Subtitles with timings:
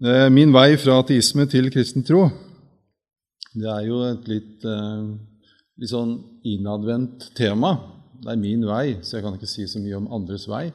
[0.00, 2.22] Eh, min vei fra ateisme til kristen tro,
[3.52, 5.10] det er jo et litt, eh,
[5.76, 6.14] litt sånn
[6.48, 7.74] innadvendt tema.
[8.16, 10.70] Det er min vei, så jeg kan ikke si så mye om andres vei.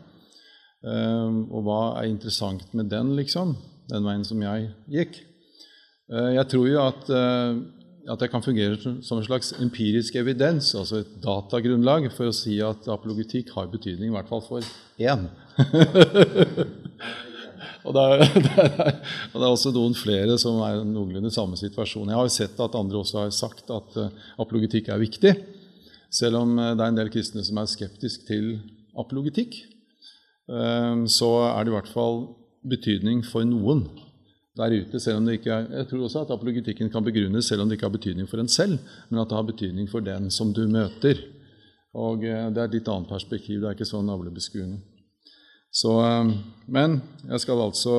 [0.86, 3.56] Eh, og hva er interessant med den, liksom?
[3.90, 5.24] Den veien som jeg gikk.
[6.06, 11.16] Jeg tror jo at, at jeg kan fungere som en slags empirisk evidens, altså et
[11.22, 14.62] datagrunnlag, for å si at apologetikk har betydning, i hvert fall for
[15.02, 15.26] én.
[17.86, 18.96] Og det, er, det, er,
[19.32, 22.10] og det, er, også noen flere som er noenlunde i samme situasjon.
[22.10, 25.34] Jeg har jo sett at andre også har sagt at uh, apologetikk er viktig,
[26.10, 28.56] selv om uh, det er en del kristne som er skeptisk til
[28.98, 29.60] apologetikk.
[30.50, 32.20] Uh, så er det i hvert fall
[32.66, 33.86] betydning for noen
[34.58, 35.02] der ute.
[35.04, 37.78] selv om det ikke er, Jeg tror også at apologetikken kan begrunnes selv om det
[37.78, 38.80] ikke har betydning for en selv,
[39.12, 41.22] men at det har betydning for den som du møter.
[41.94, 43.62] Og Det er et litt annet perspektiv.
[43.62, 44.95] Det er ikke så navlebeskuende.
[45.76, 46.32] Så, eh,
[46.72, 47.98] men jeg skal altså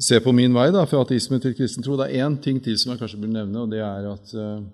[0.00, 1.96] se på min vei da, fra ateisme til kristen tro.
[2.00, 4.64] Det er én ting til som jeg kanskje bør nevne, og det er at uh,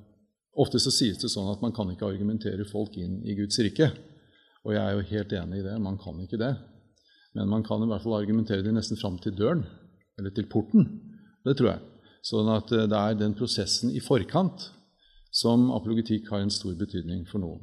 [0.59, 3.91] ofte så sies det sånn at man kan ikke argumentere folk inn i Guds rike.
[4.67, 5.77] Og jeg er jo helt enig i det.
[5.83, 6.53] Man kan ikke det.
[7.39, 9.63] Men man kan i hvert fall argumentere det nesten fram til døren,
[10.19, 10.87] eller til porten.
[11.47, 11.87] Det tror jeg.
[12.27, 14.71] Sånn at uh, det er den prosessen i forkant
[15.33, 17.63] som apologetikk har en stor betydning for noen.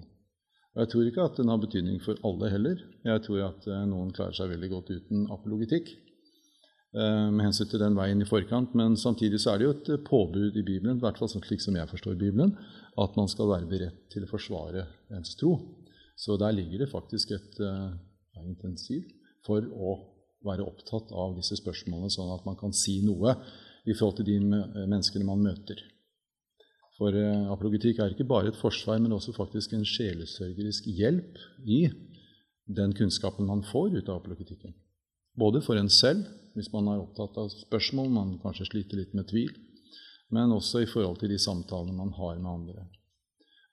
[0.75, 2.83] Og Jeg tror ikke at den har betydning for alle heller.
[3.05, 7.81] Jeg tror at eh, noen klarer seg veldig godt uten apologitikk eh, med hensyn til
[7.81, 8.75] den veien i forkant.
[8.77, 11.65] Men samtidig så er det jo et eh, påbud i Bibelen, i hvert fall slik
[11.65, 12.53] som jeg forstår Bibelen,
[13.01, 14.85] at man skal være beredt til å forsvare
[15.17, 15.55] ens tro.
[16.19, 17.93] Så der ligger det faktisk et uh,
[18.43, 19.05] intensiv
[19.47, 19.93] for å
[20.43, 23.37] være opptatt av disse spørsmålene, sånn at man kan si noe
[23.87, 25.79] i forhold til de menneskene man møter.
[26.99, 31.85] For eh, apologetikk er ikke bare et forsvar, men også faktisk en sjelesørgerisk hjelp i
[32.69, 34.75] den kunnskapen man får ut av apologetikken.
[35.39, 36.25] Både for en selv,
[36.57, 39.53] hvis man er opptatt av spørsmål, man kanskje sliter litt med tvil,
[40.35, 42.83] men også i forhold til de samtalene man har med andre.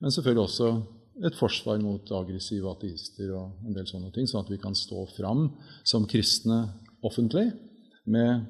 [0.00, 0.70] Men selvfølgelig også
[1.26, 5.02] et forsvar mot aggressive ateister og en del sånne ting, sånn at vi kan stå
[5.16, 5.48] fram
[5.82, 6.60] som kristne
[7.04, 7.48] offentlig
[8.04, 8.46] med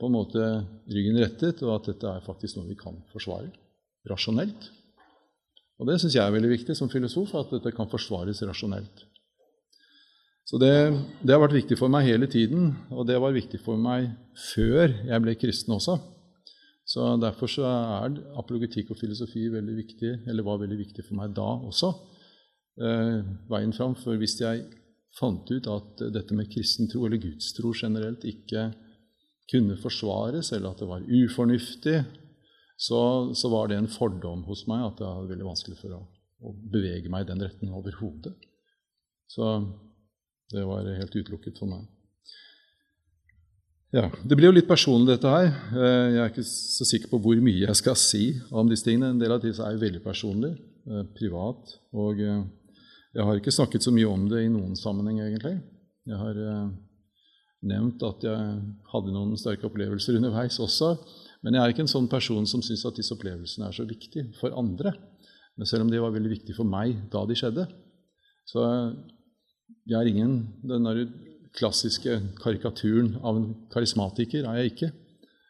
[0.00, 0.48] på en måte
[0.90, 3.52] ryggen rettet, og at dette er faktisk noe vi kan forsvare
[4.10, 4.70] rasjonelt.
[5.76, 9.04] Og det syns jeg er veldig viktig som filosof, at dette kan forsvares rasjonelt.
[10.46, 10.72] Så det,
[11.26, 14.12] det, har vært viktig for meg hele tiden, og det var viktig for meg
[14.52, 15.98] før jeg ble kristen også.
[16.86, 21.34] Så Derfor så er apologetikk og filosofi veldig viktig, eller var veldig viktig for meg
[21.34, 21.90] da også.
[22.78, 23.18] Eh,
[23.50, 24.68] veien fram, for Hvis jeg
[25.18, 28.68] fant ut at dette med kristen tro, eller gudstro generelt, ikke
[29.50, 31.98] kunne forsvares, eller at det var ufornuftig,
[32.76, 33.00] så,
[33.34, 36.02] så, var det en fordom hos meg at det var veldig vanskelig for å,
[36.44, 38.34] å bevege meg i den retten overhodet.
[39.32, 39.48] Så
[40.52, 41.86] det var helt utelukket for meg.
[43.94, 45.46] Ja, Det blir jo litt personlig, dette her.
[45.72, 49.14] Eh, jeg er ikke så sikker på hvor mye jeg skal si om disse tingene.
[49.14, 50.52] En del av disse er jo veldig personlig,
[50.90, 51.76] eh, privat.
[51.96, 52.42] Og eh,
[53.16, 55.54] jeg har ikke snakket så mye om det i noen sammenheng, egentlig.
[56.06, 56.36] Jeg har
[57.66, 58.58] nevnt at jeg
[58.92, 60.92] hadde noen sterke opplevelser underveis også.
[61.44, 64.30] Men jeg er ikke en sånn person som syns at disse opplevelsene er så viktige
[64.40, 64.94] for andre.
[65.56, 67.66] Men selv om de var veldig viktige for meg da de skjedde.
[68.46, 68.62] Så
[69.86, 70.86] jeg er ingen den
[71.56, 74.90] klassiske karikaturen av en karismatiker er jeg ikke.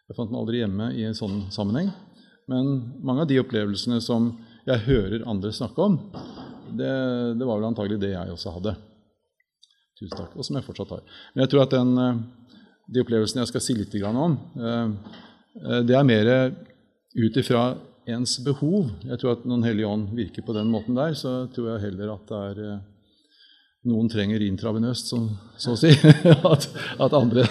[0.06, 1.90] Jeg fant meg aldri hjemme i en sånn sammenheng.
[2.46, 2.68] Men
[3.02, 4.30] mange av de opplevelsene som
[4.66, 5.96] jeg hører andre snakke om,
[6.76, 6.92] det,
[7.38, 8.76] det var vel antagelig det jeg også hadde.
[9.98, 10.34] Tusen takk.
[10.36, 11.02] Og som jeg fortsatt har.
[11.34, 12.18] Men jeg tror at den, eh,
[12.94, 14.90] de opplevelsene jeg skal si litt om, eh, Eh,
[15.88, 16.28] det er mer
[17.16, 17.70] ut ifra
[18.06, 18.90] ens behov.
[19.06, 21.88] Jeg tror at når Den hellige ånd virker på den måten der, så tror jeg
[21.88, 22.84] heller at det er eh,
[23.86, 25.20] noen trenger intravenøst, så,
[25.58, 25.92] så å si.
[26.52, 26.64] At,
[26.98, 27.44] at, andre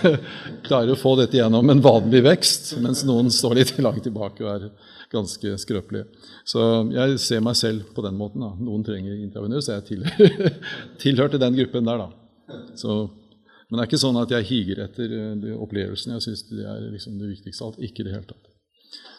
[0.66, 4.50] klarer å få dette gjennom en vanlig vekst, mens noen står litt langt tilbake og
[4.52, 4.66] er
[5.14, 6.10] ganske skrøpelige.
[6.44, 6.60] Så
[6.92, 8.44] jeg ser meg selv på den måten.
[8.44, 8.52] Da.
[8.60, 10.04] Noen trenger intravenøst, jeg
[11.04, 12.04] tilhørte den gruppen der.
[12.04, 12.60] da.
[12.76, 12.98] Så
[13.66, 15.62] men det er ikke sånn at jeg higer etter opplevelsene.
[15.66, 16.14] opplevelsen.
[16.14, 17.82] Jeg syns det er liksom det viktigste av alt.
[17.88, 18.52] Ikke i det hele tatt.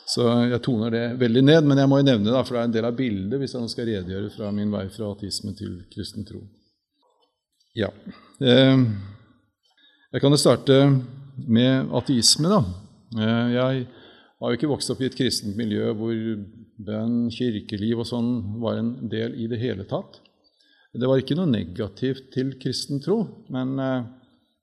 [0.07, 1.67] Så jeg toner det veldig ned.
[1.67, 3.65] Men jeg må jo nevne det, for det er en del av bildet hvis jeg
[3.65, 6.45] nå skal redegjøre fra min vei fra ateisme til kristen tro.
[7.77, 7.91] Ja.
[8.39, 8.85] Eh,
[10.15, 10.79] jeg kan jo starte
[11.43, 12.61] med ateisme, da.
[13.19, 16.15] Eh, jeg har jo ikke vokst opp i et kristent miljø hvor
[16.87, 18.31] bønn, kirkeliv og sånn
[18.63, 20.21] var en del i det hele tatt.
[20.97, 23.19] Det var ikke noe negativt til kristen tro,
[23.53, 23.75] men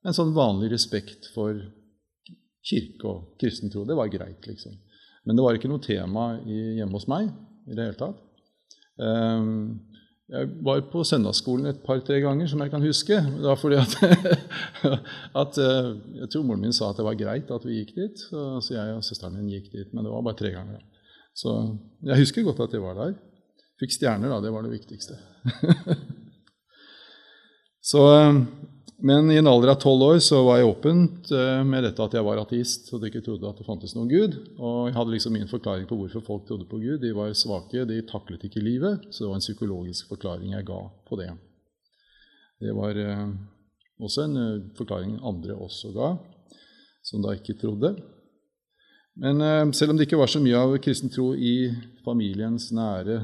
[0.04, 1.56] en sånn vanlig respekt for
[2.64, 3.84] kirke og kristen tro.
[3.88, 4.76] Det var greit, liksom.
[5.24, 7.30] Men det var ikke noe tema hjemme hos meg
[7.68, 8.20] i det hele tatt.
[9.00, 9.80] Ehm,
[10.28, 13.16] jeg var på søndagsskolen et par-tre ganger, som jeg kan huske.
[13.16, 13.96] Det var fordi at,
[15.42, 15.90] at, eh,
[16.20, 18.24] Jeg tror moren min sa at det var greit at vi gikk dit.
[18.30, 20.80] Så, jeg og søsteren min gikk dit, men det var bare tre ganger.
[21.36, 21.52] Så
[22.04, 23.16] jeg husker godt at jeg var der.
[23.80, 24.40] Fikk stjerner, da.
[24.40, 25.18] Det var det viktigste.
[27.92, 28.40] så, eh,
[29.02, 32.14] men i en alder av tolv år så var jeg åpent eh, med dette at
[32.14, 34.36] jeg var ateist og ikke trodde at det fantes noen Gud.
[34.54, 37.00] Og jeg hadde liksom min forklaring på hvorfor folk trodde på Gud.
[37.02, 39.08] De var svake, de taklet ikke livet.
[39.10, 41.32] Så det var en psykologisk forklaring jeg ga på det.
[42.62, 43.24] Det var eh,
[43.98, 46.12] også en eh, forklaring andre også ga,
[47.02, 47.96] som da ikke trodde.
[49.18, 49.38] Men
[49.78, 51.68] selv om det ikke var så mye av kristen tro i
[52.02, 53.20] familiens nære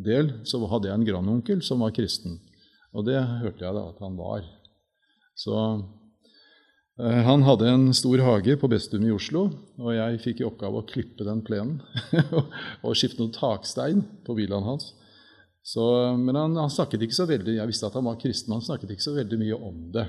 [0.00, 2.38] del, så hadde jeg en grandonkel som var kristen.
[2.96, 4.46] Og det hørte jeg da at han var.
[5.38, 5.54] Så
[7.00, 9.46] eh, han hadde en stor hage på Bestum i Oslo,
[9.80, 11.80] og jeg fikk i oppgave å klippe den plenen
[12.84, 14.92] og skifte noen takstein på villaen hans.
[15.64, 15.82] Så,
[16.20, 18.90] men han, han, snakket ikke så veldig, Jeg visste at han var kristen, han snakket
[18.92, 20.04] ikke så veldig mye om det.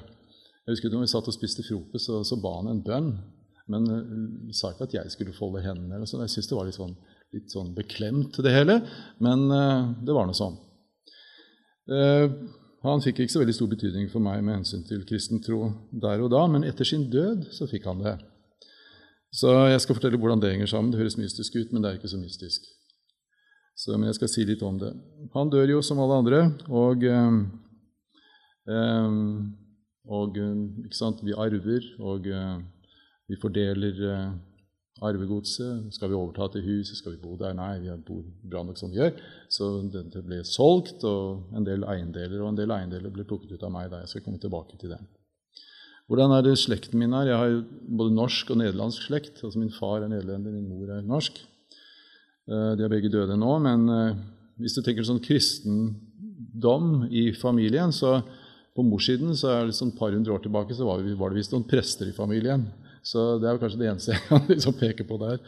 [0.66, 3.10] Jeg husker når vi satt og spiste frokost, så, så ba han en bønn.
[3.72, 5.96] Men uh, sa ikke at jeg skulle folde hendene.
[5.96, 6.26] eller sånn.
[6.26, 6.96] Jeg syntes det var litt sånn,
[7.38, 8.80] litt sånn beklemt, det hele.
[9.24, 10.58] Men uh, det var nå sånn.
[11.90, 12.28] Uh,
[12.86, 16.22] han fikk ikke så veldig stor betydning for meg med hensyn til kristen tro der
[16.24, 18.16] og da, men etter sin død så fikk han det.
[19.36, 20.92] Så jeg skal fortelle hvordan det henger sammen.
[20.94, 22.68] Det høres mystisk ut, men det er ikke så mystisk.
[23.76, 24.94] Så, men jeg skal si litt om det.
[25.34, 26.40] Han dør jo som alle andre,
[26.72, 27.34] og, øh,
[30.08, 32.62] og ikke sant, vi arver, og øh,
[33.28, 34.32] vi fordeler
[35.04, 35.90] arvegodset.
[35.96, 36.98] Skal vi overta til huset?
[37.00, 37.56] Skal vi bo der?
[37.58, 39.18] Nei, vi bor bra nok som vi gjør.
[39.52, 43.66] Så det ble solgt, og en del eiendeler og en del eiendeler ble plukket ut
[43.68, 43.90] av meg.
[43.92, 45.02] da Jeg skal komme tilbake til det.
[46.06, 47.32] Hvordan er det slekten min er?
[47.32, 47.60] Jeg har
[47.98, 49.44] både norsk og nederlandsk slekt.
[49.44, 51.42] altså Min far er nederlender, min mor er norsk.
[52.46, 53.58] Eh, de er begge døde nå.
[53.60, 54.18] Men eh,
[54.62, 58.20] hvis du tenker sånn kristendom i familien, så
[58.76, 61.68] på morssiden så er det sånn par hundre år tilbake så var det visst noen
[61.68, 62.68] prester i familien.
[63.06, 65.42] Så det er kanskje det eneste jeg kan liksom peke på der.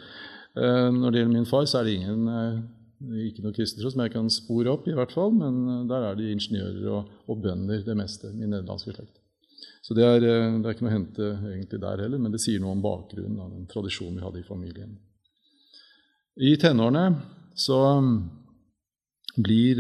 [0.58, 4.02] Eh, når det gjelder min far, så er det ingen, eh, ikke noe kristentro som
[4.04, 7.42] jeg kan spore opp, i hvert fall, men eh, der er de ingeniører og, og
[7.44, 9.22] bønder, det meste, min nederlandske slekt.
[9.86, 12.60] Så det er, det er, ikke noe å hente egentlig der heller, men det sier
[12.60, 14.98] noe om bakgrunnen av den tradisjonen vi hadde i familien.
[16.44, 17.06] I tenårene
[17.58, 17.80] så
[19.38, 19.80] blir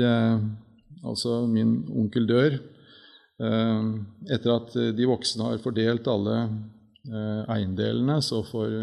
[1.04, 2.56] altså min onkel dør
[3.38, 6.38] etter at de voksne har fordelt alle
[7.08, 8.74] eiendelene, så får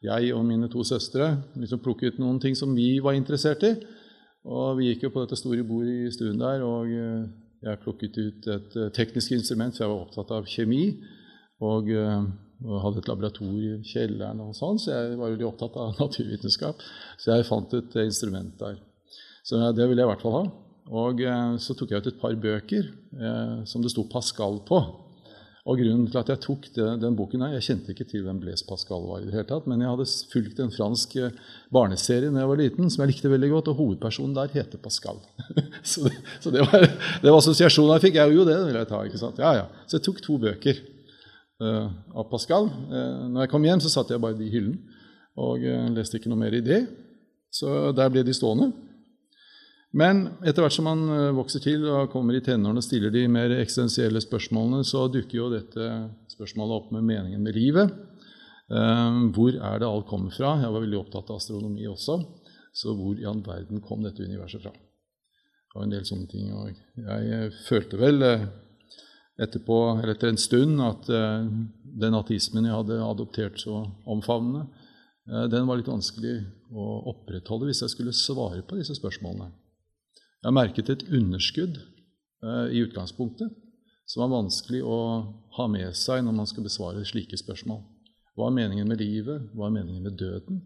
[0.00, 3.74] jeg og mine to søstre liksom plukke ut noen ting som vi var interessert i.
[4.48, 7.26] Og vi gikk jo på dette store bordet i stuen der, og eh,
[7.60, 10.84] jeg plukket ut et eh, teknisk instrument, for jeg var opptatt av kjemi.
[11.60, 15.92] Og, og hadde et laboratorium i kjelleren, og sånn, så jeg var veldig opptatt av
[16.00, 16.80] naturvitenskap.
[17.20, 18.80] Så jeg fant et instrument der.
[19.44, 20.42] Så det ville jeg i hvert fall ha.
[21.04, 21.20] Og
[21.60, 24.80] så tok jeg ut et par bøker eh, som det sto Pascal på.
[25.68, 28.38] Og grunnen til at jeg tok det, den boken her, Jeg kjente ikke til hvem
[28.40, 31.34] Blaise Pascal var, i det hele tatt, men jeg hadde fulgt en fransk eh,
[31.72, 35.20] barneserie da jeg var liten, som jeg likte veldig godt, og hovedpersonen der heter Pascal.
[35.92, 36.86] så, det, så det, var,
[37.22, 38.16] det var assosiasjonen jeg fikk.
[38.22, 39.02] Jeg jo det, vil jeg ta.
[39.04, 39.42] ikke sant?
[39.42, 39.84] Ja, ja.
[39.84, 40.80] Så jeg tok to bøker
[41.60, 42.70] uh, av Pascal.
[42.88, 44.78] Uh, når jeg kom hjem, så satte jeg bare de i hyllen
[45.40, 46.86] og uh, leste ikke noe mer i det.
[47.52, 48.72] Så der ble de stående.
[49.90, 53.24] Men etter hvert som man eh, vokser til og kommer i tenårene og stiller de
[53.30, 55.88] mer eksistensielle spørsmålene, så dukker jo dette
[56.30, 57.90] spørsmålet opp med meningen med livet.
[58.70, 60.54] Eh, hvor er det alt kommer fra?
[60.62, 62.20] Jeg var veldig opptatt av astronomi også.
[62.70, 64.70] Så hvor i all verden kom dette universet fra?
[64.70, 66.52] Det var en del sånne ting.
[66.54, 68.22] Og jeg eh, følte vel
[69.40, 74.66] etterpå, eller etter en stund at den ateismen jeg hadde adoptert så omfavnende,
[75.48, 76.34] den var litt vanskelig
[76.76, 79.48] å opprettholde hvis jeg skulle svare på disse spørsmålene.
[80.40, 83.52] Jeg har merket et underskudd eh, i utgangspunktet
[84.08, 85.00] som er vanskelig å
[85.58, 87.82] ha med seg når man skal besvare slike spørsmål.
[88.34, 89.50] Hva er meningen med livet?
[89.52, 90.62] Hva er meningen med døden?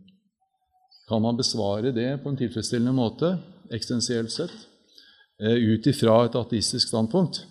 [1.08, 3.32] Kan man besvare det på en tilfredsstillende måte,
[3.74, 4.54] eksistensielt sett,
[5.42, 7.42] eh, ut ifra et ateistisk standpunkt?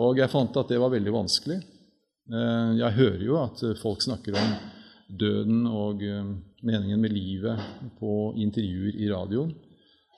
[0.00, 1.60] Og jeg fant at det var veldig vanskelig.
[1.60, 4.56] Eh, jeg hører jo at folk snakker om
[5.12, 6.00] døden og
[6.64, 7.60] meningen med livet
[8.00, 9.52] på intervjuer i radioen.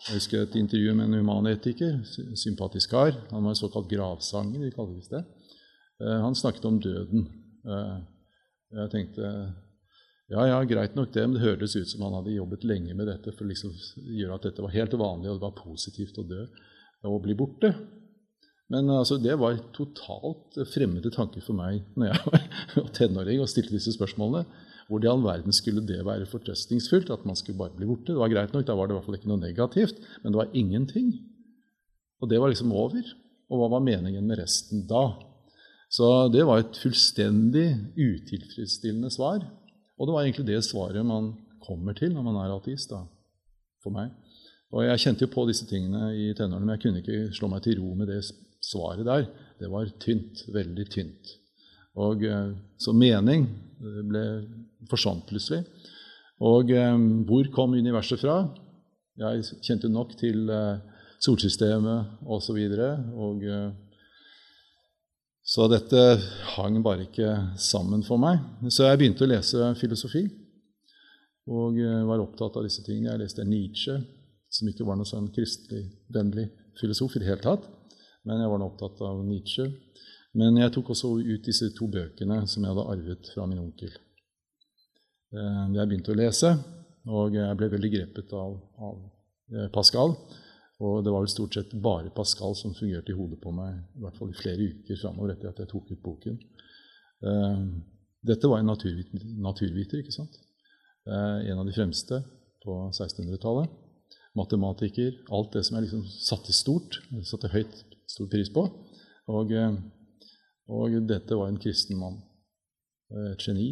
[0.04, 1.96] Jeg husker et intervju med en humanetiker,
[2.38, 3.14] sympatisk kar.
[3.32, 5.22] Han var en såkalt gravsanger, vi kaller det det.
[6.04, 7.26] Eh, han snakket om døden.
[7.66, 7.96] Eh,
[8.76, 9.30] jeg tenkte
[10.26, 13.06] ja, ja, greit nok det, men det hørtes ut som han hadde jobbet lenge med
[13.06, 13.74] dette for å liksom
[14.18, 16.42] gjøre at dette var helt vanlig, og det var positivt å dø
[17.06, 17.70] og bli borte.
[18.74, 22.24] Men altså, det var totalt fremmede tanker for meg når jeg
[22.80, 24.42] var tenåring og stilte disse spørsmålene.
[24.86, 27.10] Hvor i all verden skulle det være fortrøstningsfullt?
[27.10, 28.12] At man skulle bare bli borte?
[28.12, 30.40] Det var greit nok, da var det i hvert fall ikke noe negativt, men det
[30.40, 31.08] var ingenting.
[32.22, 33.14] Og det var liksom over.
[33.50, 35.08] Og hva var meningen med resten da?
[35.92, 39.44] Så det var et fullstendig utilfredsstillende svar.
[39.96, 43.04] Og det var egentlig det svaret man kommer til når man er ateist, da,
[43.82, 44.12] for meg.
[44.74, 47.62] Og jeg kjente jo på disse tingene i tenårene, men jeg kunne ikke slå meg
[47.64, 48.20] til ro med det
[48.66, 49.28] svaret der.
[49.60, 50.42] Det var tynt.
[50.52, 51.36] Veldig tynt.
[51.96, 53.46] Og eh, Så mening
[53.80, 54.24] ble
[54.90, 55.64] forsvant plutselig.
[56.44, 56.92] Og eh,
[57.28, 58.42] hvor kom universet fra?
[59.16, 60.76] Jeg kjente nok til eh,
[61.24, 62.28] solsystemet osv.
[62.28, 63.44] Og, så videre, og
[65.46, 66.00] så dette
[66.56, 67.30] hang bare ikke
[67.62, 68.40] sammen for meg.
[68.66, 70.24] Så jeg begynte å lese filosofi
[71.46, 73.12] og eh, var opptatt av disse tingene.
[73.12, 73.94] Jeg leste Nietzsche,
[74.50, 76.48] som ikke var noe sånn kristelig vennlig
[76.80, 77.68] filosof i det hele tatt.
[78.26, 79.68] Men jeg var nå opptatt av Nietzsche.
[80.36, 83.92] Men jeg tok også ut disse to bøkene som jeg hadde arvet fra min onkel.
[85.32, 86.50] Eh, jeg begynte å lese,
[87.08, 88.98] og jeg ble veldig grepet av, av
[89.54, 90.12] eh, Pascal.
[90.84, 94.02] Og det var vel stort sett bare Pascal som fungerte i hodet på meg i
[94.02, 96.36] hvert fall i flere uker framover etter at jeg tok ut boken.
[97.24, 97.62] Uh,
[98.28, 100.36] dette var en naturviter, naturviter ikke sant?
[101.08, 102.18] En av de fremste
[102.60, 103.70] på 1600-tallet.
[104.36, 105.14] Matematiker.
[105.32, 107.76] Alt det som jeg liksom satte stort, satte høyt
[108.10, 108.66] stor pris på.
[109.30, 109.54] Og,
[110.68, 112.18] og dette var en kristen mann.
[113.32, 113.68] Et geni.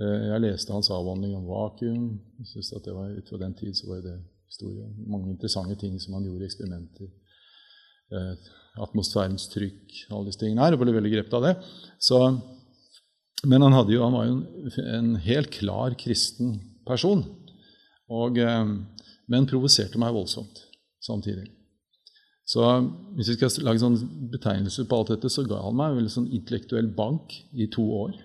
[0.00, 2.04] Jeg leste hans avhandling om vakuum.
[2.40, 4.18] Jeg synes at det var, Ut den tid så var det
[4.50, 4.86] historie.
[5.06, 7.10] Mange interessante ting som han gjorde, eksperimenter.
[8.10, 8.48] Eh,
[8.82, 10.74] atmosfærens trykk, alle disse tingene her.
[10.74, 11.52] Jeg ble veldig grepet av det.
[12.02, 12.18] Så,
[13.46, 14.42] men han, jo, han, var jo en,
[14.96, 16.56] en, helt klar kristen
[16.88, 17.22] person.
[18.10, 18.74] Og, eh,
[19.30, 20.64] men provoserte meg voldsomt
[21.06, 21.46] samtidig.
[22.50, 22.64] Så
[23.14, 23.98] hvis vi skal lage sånn
[24.32, 28.16] betegnelse på alt dette, så ga han meg en sånn intellektuell bank i to år.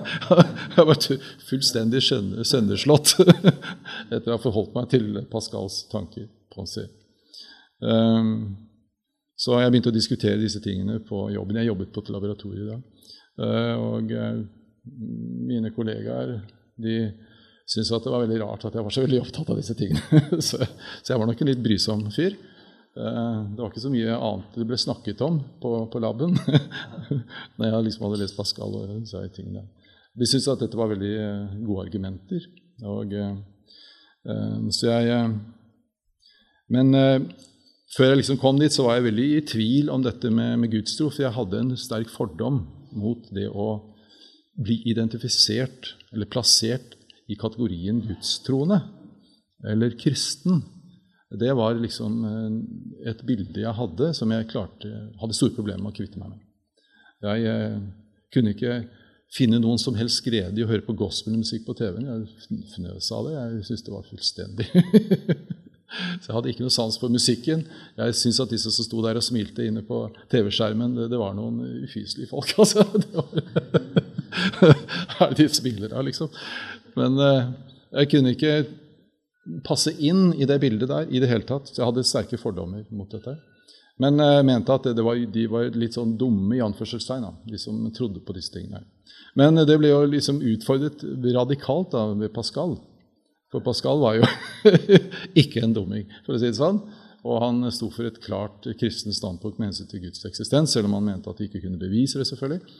[0.76, 1.00] jeg var
[1.48, 3.16] fullstendig sønderslått
[4.14, 6.28] etter å ha forholdt meg til Pascals tanker.
[6.54, 6.66] på
[7.84, 8.54] Um,
[9.36, 11.58] så jeg begynte å diskutere disse tingene på jobben.
[11.58, 12.78] Jeg jobbet på et laboratorium da.
[13.42, 14.38] Uh, og uh,
[15.50, 16.36] mine kollegaer
[16.78, 16.94] de
[17.66, 20.22] syntes at det var veldig rart at jeg var så veldig opptatt av disse tingene.
[20.48, 22.38] så jeg var nok en litt brysom fyr.
[22.94, 26.36] Eh, det var ikke så mye annet det ble snakket om på, på laben
[27.58, 29.64] når jeg liksom hadde lest Pascal og disse tingene.
[30.14, 32.46] De syntes at dette var veldig eh, gode argumenter.
[32.86, 33.34] Og, eh,
[34.74, 35.32] så jeg
[36.72, 36.96] Men
[37.92, 40.70] før jeg liksom kom dit, så var jeg veldig i tvil om dette med, med
[40.72, 42.62] gudstro, for jeg hadde en sterk fordom
[42.96, 43.66] mot det å
[44.56, 46.96] bli identifisert eller plassert
[47.28, 48.80] i kategorien gudstroende
[49.68, 50.62] eller kristen.
[51.40, 55.94] Det var liksom eh, et bilde jeg hadde som jeg klarte, hadde store problemer med
[55.94, 56.44] å kvitte meg med.
[57.24, 57.80] Jeg eh,
[58.34, 58.78] kunne ikke
[59.34, 62.06] finne noen som helst glede i å høre på gospelmusikk på TV-en.
[62.06, 63.34] Jeg fnøs av det.
[63.34, 64.68] Jeg syntes det var fullstendig
[65.94, 67.60] Så jeg hadde ikke noe sans for musikken.
[67.98, 70.00] Jeg syns at disse som sto der og smilte inne på
[70.32, 72.50] TV-skjermen, det, det, var noen ufyselige folk.
[72.62, 72.82] altså.
[75.14, 76.32] Hva er de smiler av, liksom?
[76.98, 77.52] Men uh,
[78.00, 78.56] jeg kunne ikke
[79.64, 81.68] passe inn i det bildet der i det hele tatt.
[81.70, 83.36] Så jeg hadde sterke fordommer mot dette.
[84.02, 87.60] Men jeg uh, mente at det var, de var litt sånn dumme, i anførselstegn, de
[87.62, 88.82] som trodde på disse tingene.
[89.38, 91.04] Men uh, det ble jo liksom utfordret
[91.36, 92.74] radikalt da, ved Pascal.
[93.54, 94.26] For Pascal var jo
[95.44, 96.82] ikke en dumming, for å si det sånn.
[97.24, 100.98] Og han sto for et klart kristent standpunkt med hensyn til Guds eksistens, selv om
[100.98, 102.74] han mente at de ikke kunne bevise det, selvfølgelig.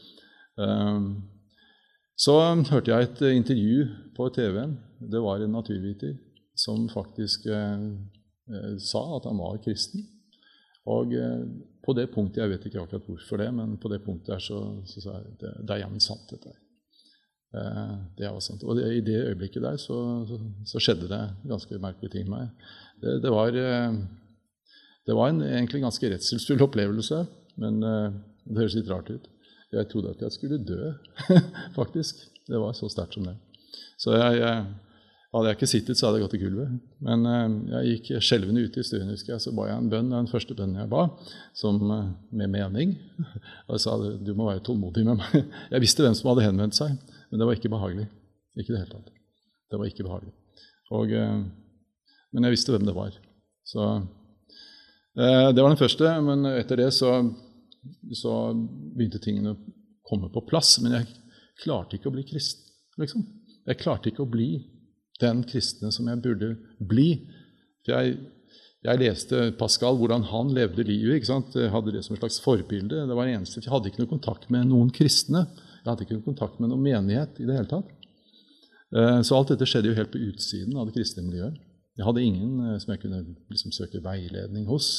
[0.59, 1.07] Um,
[2.21, 2.37] så
[2.69, 3.87] hørte jeg et intervju
[4.19, 4.77] på TV-en.
[4.99, 6.13] Det var en naturviter
[6.55, 7.87] som faktisk eh,
[8.51, 10.07] eh, sa at han var kristen.
[10.91, 11.45] Og eh,
[11.85, 14.61] på det punktet Jeg vet ikke akkurat hvorfor det, men på det punktet der så,
[14.89, 16.61] så sa jeg det, det er jammen sant, dette her.
[18.19, 18.65] Det er sant.
[18.67, 19.97] Og det, i det øyeblikket der så,
[20.27, 22.65] så, så, skjedde det ganske merkelige ting med meg.
[22.99, 23.55] Det, det var,
[25.07, 27.21] det var en egentlig ganske redselsfull opplevelse,
[27.63, 29.29] men det høres litt rart ut.
[29.71, 30.91] Jeg trodde at jeg skulle dø,
[31.79, 32.25] faktisk.
[32.49, 33.37] Det var så sterkt som det.
[34.03, 34.67] Så jeg, jeg
[35.35, 36.75] hadde jeg ikke sittet, så hadde jeg gått i gulvet.
[37.05, 40.13] Men uh, jeg gikk skjelvende ut i stuen, husker jeg, så ba jeg en bønn.
[40.13, 41.09] Den første bønnen jeg ba,
[41.59, 42.95] som, uh, med mening.
[43.67, 45.51] Og jeg sa du må være tålmodig med meg.
[45.75, 46.95] Jeg visste hvem som hadde henvendt seg,
[47.31, 48.07] men det var ikke behagelig.
[48.55, 49.11] Ikke i det hele tatt.
[49.73, 50.35] Det var ikke behagelig.
[50.95, 53.15] Og, uh, men jeg visste hvem det var.
[53.67, 53.85] Så
[55.15, 56.11] det var den første.
[56.27, 57.13] Men etter det så,
[58.19, 59.61] så begynte tingene å
[60.07, 60.77] komme på plass.
[60.83, 61.09] Men jeg
[61.63, 62.67] klarte ikke å bli kristen,
[62.99, 63.23] liksom.
[63.65, 64.49] Jeg klarte ikke å bli
[65.23, 67.09] den kristne som jeg burde bli.
[67.85, 68.17] For jeg,
[68.85, 71.19] jeg leste Pascal, hvordan han levde livet.
[71.19, 71.55] ikke sant?
[71.57, 73.05] Jeg hadde det som et slags forbilde.
[73.09, 75.47] Det var eneste, Jeg hadde ikke noe kontakt med noen kristne.
[75.83, 77.93] Jeg hadde ikke noe kontakt med noen menighet i det hele tatt.
[78.95, 81.57] Eh, så alt dette skjedde jo helt på utsiden av det kristne miljøet.
[81.95, 84.91] Jeg hadde ingen eh, som jeg kunne liksom søke veiledning hos.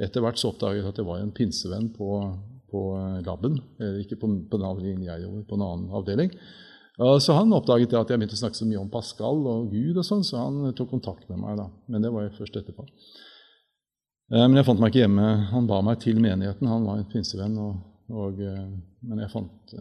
[0.00, 2.08] Etter hvert så oppdaget jeg at det var en pinsevenn på,
[2.72, 2.82] på
[3.26, 3.58] laben.
[4.00, 6.32] Ikke på, på den avdelingen jeg jobber, på en annen avdeling.
[7.00, 10.04] Så han oppdaget at jeg begynte å snakke så mye om Pascal og Gud, og
[10.04, 11.56] sånn, så han tok kontakt med meg.
[11.56, 11.64] da.
[11.88, 12.84] Men det var jo først etterpå.
[14.34, 15.28] Men jeg fant meg ikke hjemme.
[15.50, 16.68] Han ba meg til menigheten.
[16.68, 17.56] Han var en pinsevenn.
[17.58, 17.78] Og,
[18.12, 18.42] og,
[19.08, 19.72] men jeg fant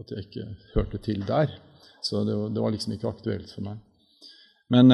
[0.00, 1.52] at jeg ikke hørte til der.
[2.04, 3.84] Så det, det var liksom ikke aktuelt for meg.
[4.72, 4.88] Men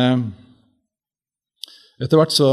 [2.03, 2.51] etter hvert så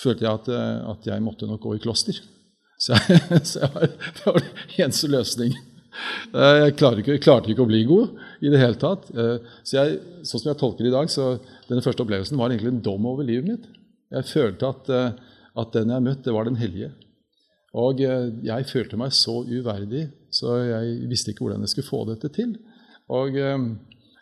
[0.00, 0.50] følte jeg at,
[0.88, 2.16] at, jeg måtte nok gå i kloster.
[2.80, 5.73] Så, jeg, så jeg var, det var den eneste løsningen.
[6.34, 9.06] Jeg klarte ikke, klarte ikke, å bli god i det hele tatt.
[9.62, 11.34] Så jeg, sånn som jeg tolker det i dag, så
[11.68, 13.68] denne første opplevelsen var egentlig en dom over livet mitt.
[14.14, 14.90] Jeg følte at,
[15.62, 16.90] at den jeg møtte, var den hellige.
[17.74, 22.30] Og jeg følte meg så uverdig, så jeg visste ikke hvordan jeg skulle få dette
[22.34, 22.56] til.
[23.14, 23.38] Og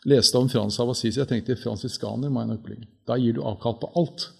[0.08, 1.20] leste om Frans av Assisi.
[1.20, 2.86] Jeg tenkte fransiskaner må jeg.
[3.08, 4.30] Da gir du avkall på alt.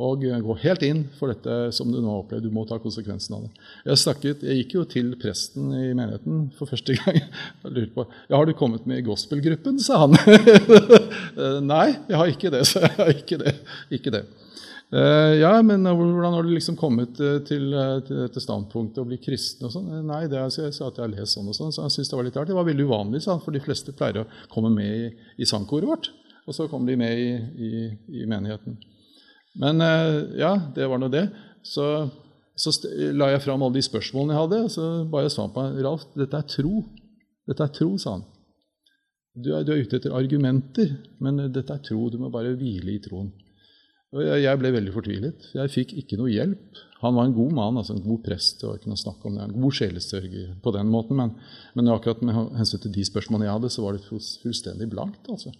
[0.00, 2.46] Og gå helt inn for dette som du nå har opplevd.
[2.48, 3.50] Du må ta konsekvensen av det.
[3.84, 7.18] Jeg, snakket, jeg gikk jo til presten i menigheten for første gang.
[7.64, 10.16] Jeg lurte på ja, 'Har du kommet med i gospelgruppen?' sa han.
[11.72, 13.16] Nei, jeg har ikke det, sa jeg.
[13.20, 13.52] Ikke det.
[13.92, 14.22] Ikke det.
[14.90, 17.68] Uh, ja, men hvordan har du liksom kommet til,
[18.08, 19.68] dette standpunktet å bli kristen?
[19.68, 19.90] og sånn?
[20.08, 21.92] Nei, det er, så jeg sa at jeg har lest sånn og sånn, så han
[21.92, 22.50] syntes det var litt rart.
[22.50, 25.48] Det var veldig uvanlig, sa han, for de fleste pleier å komme med i, i
[25.48, 26.10] sangkoret vårt.
[26.48, 27.30] Og så kommer de med i,
[27.68, 27.72] i,
[28.22, 28.80] i menigheten.
[29.60, 29.82] Men
[30.40, 31.26] ja, det var nå det.
[31.66, 31.84] Så,
[32.56, 32.72] så
[33.12, 36.06] la jeg fram alle de spørsmålene jeg hadde, og så ba jeg svar på Ralf,
[36.16, 36.84] dette er tro.
[37.50, 38.24] Dette er tro, sa han.
[39.36, 42.08] Du er, du er ute etter argumenter, men dette er tro.
[42.10, 43.30] Du må bare hvile i troen.
[44.10, 45.50] Og jeg ble veldig fortvilet.
[45.54, 46.78] Jeg fikk ikke noe hjelp.
[47.00, 48.58] Han var en god mann, altså en god prest.
[48.60, 51.16] det var ikke noe snakk om det, En god sjelesørger på den måten.
[51.16, 51.36] Men,
[51.78, 55.30] men akkurat med hensyn til de spørsmålene jeg hadde, så var det fullstendig blankt.
[55.30, 55.54] altså.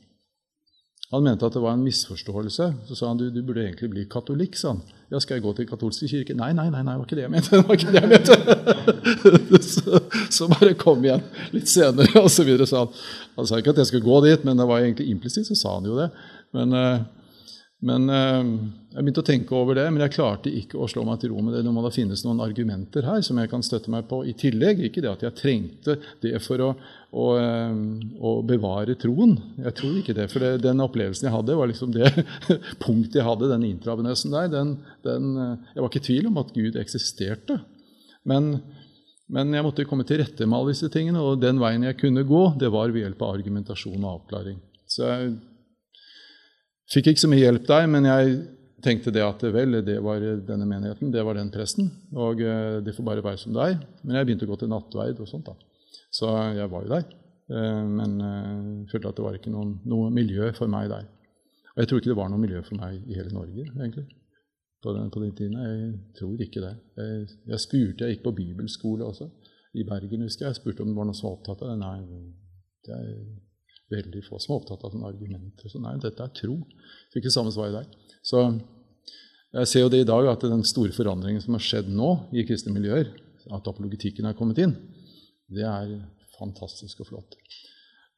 [1.10, 2.66] Han mente at det var en misforståelse.
[2.86, 4.54] Så sa han du, du burde egentlig bli katolikk.
[4.56, 4.82] sa han.
[5.10, 6.36] Ja, Skal jeg gå til katolske kirke?
[6.38, 7.56] Nei, nei, nei, nei, det var ikke det jeg mente.
[7.56, 9.62] det var ikke det jeg mente.
[9.72, 11.24] så, så, bare kom igjen
[11.56, 12.68] litt senere, og så videre.
[12.70, 12.92] sa Han
[13.40, 15.78] Han sa ikke at jeg skulle gå dit, men det var egentlig implisitt, så sa
[15.78, 16.12] han jo det.
[16.54, 16.78] Men...
[17.86, 18.48] Men eh,
[18.92, 21.40] Jeg begynte å tenke over det, men jeg klarte ikke å slå meg til ro
[21.44, 21.62] med det.
[21.64, 24.82] Det må da finnes noen argumenter her som jeg kan støtte meg på i tillegg.
[24.84, 26.70] Ikke det at jeg trengte det for å,
[27.14, 27.78] å, eh,
[28.20, 29.36] å bevare troen.
[29.64, 30.28] Jeg tror ikke det.
[30.32, 32.10] For det, den opplevelsen jeg hadde, var liksom det
[32.84, 34.52] punktet jeg hadde, den intravenøsen der.
[34.52, 37.60] Den, den, eh, jeg var ikke i tvil om at Gud eksisterte.
[38.28, 38.58] Men,
[39.32, 42.26] men jeg måtte komme til rette med alle disse tingene, og den veien jeg kunne
[42.28, 44.60] gå, det var ved hjelp av argumentasjon og avklaring.
[44.90, 45.30] Så jeg
[46.90, 48.38] Fikk ikke så mye hjelp der, men jeg
[48.82, 52.94] tenkte det at vel, det var denne menigheten, det var den presten, og eh, det
[52.96, 53.76] får bare være som det er.
[54.02, 55.50] Men jeg begynte å gå til nattverd og sånt.
[55.50, 55.54] da.
[56.10, 57.04] Så jeg var jo der.
[57.50, 61.06] Eh, men jeg eh, følte at det var ikke noen, noe miljø for meg der.
[61.74, 64.06] Og jeg tror ikke det var noe miljø for meg i hele Norge, egentlig.
[64.82, 65.60] På den, på den tiden.
[65.60, 66.72] Jeg tror ikke det.
[66.98, 69.28] Jeg, jeg, spurte, jeg gikk på bibelskole også,
[69.78, 70.56] i Bergen, husker jeg.
[70.56, 71.78] Jeg spurte om det var noen som var opptatt av det.
[71.84, 72.24] Nei,
[72.88, 73.14] det er
[73.90, 75.70] veldig få som er opptatt av sånne argumenter.
[75.70, 76.56] Så nei, dette er tro.
[77.14, 78.14] Fikk det samme svaret der.
[78.26, 78.44] Så
[79.50, 82.46] jeg ser jo det i dag, at den store forandringen som har skjedd nå i
[82.46, 83.10] kristne miljøer,
[83.50, 84.76] at apologetikken er kommet inn,
[85.50, 85.96] det er
[86.36, 87.36] fantastisk og flott.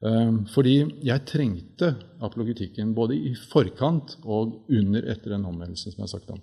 [0.03, 6.09] Ehm, fordi jeg trengte apologetikken både i forkant og under etter den omvendelsen som jeg
[6.09, 6.43] har sagt om.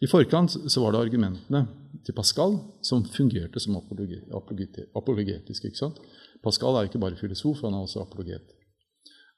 [0.00, 1.66] I forkant så var det argumentene
[2.06, 5.68] til Pascal som fungerte som apologetiske.
[5.68, 6.00] ikke sant?
[6.44, 8.56] Pascal er ikke bare filosof, han er også apologet.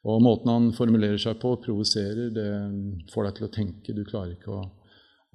[0.02, 2.46] Og Måten han formulerer seg på, provoserer, det
[3.12, 3.94] får deg til å tenke.
[3.94, 4.64] Du klarer ikke å,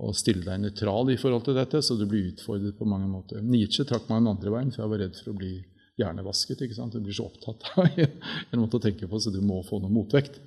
[0.04, 3.40] å, stille deg nøytral i forhold til dette, så du blir utfordret på mange måter.
[3.44, 5.54] Nietzsche trakk meg den andre veien, for jeg var redd for å bli
[5.98, 6.66] hjernevasket.
[6.66, 6.98] ikke sant?
[6.98, 7.88] Du blir så opptatt av
[8.52, 10.42] en måte å tenke på, så du må få noe motvekt.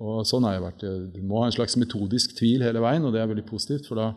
[0.00, 0.84] Og sånn har jeg vært.
[1.14, 3.86] Du må ha en slags metodisk tvil hele veien, og det er veldig positivt.
[3.90, 4.14] for da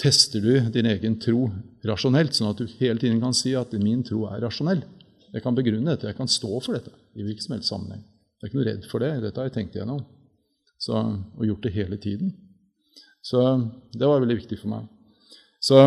[0.00, 1.48] tester du din egen tro
[1.86, 4.82] rasjonelt, sånn at du hele tiden kan si at min tro er rasjonell.
[5.34, 8.04] Jeg kan begrunne dette, jeg kan stå for dette i hvilken som helst sammenheng.
[8.38, 9.10] Jeg er ikke noe redd for det.
[9.24, 10.04] Dette har jeg tenkt igjennom
[10.78, 12.30] så, og gjort det hele tiden.
[13.24, 13.42] Så
[13.92, 14.86] det var veldig viktig for meg.
[15.60, 15.80] Så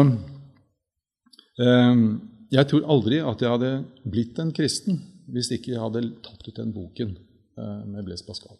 [1.63, 2.01] eh,
[2.51, 3.71] jeg tror aldri at jeg hadde
[4.03, 4.99] blitt en kristen
[5.31, 8.59] hvis ikke jeg hadde tatt ut den boken eh, med Blaise Pascal.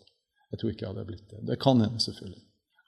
[0.51, 1.43] Jeg tror ikke jeg hadde blitt det.
[1.49, 2.43] Det kan hende, selvfølgelig,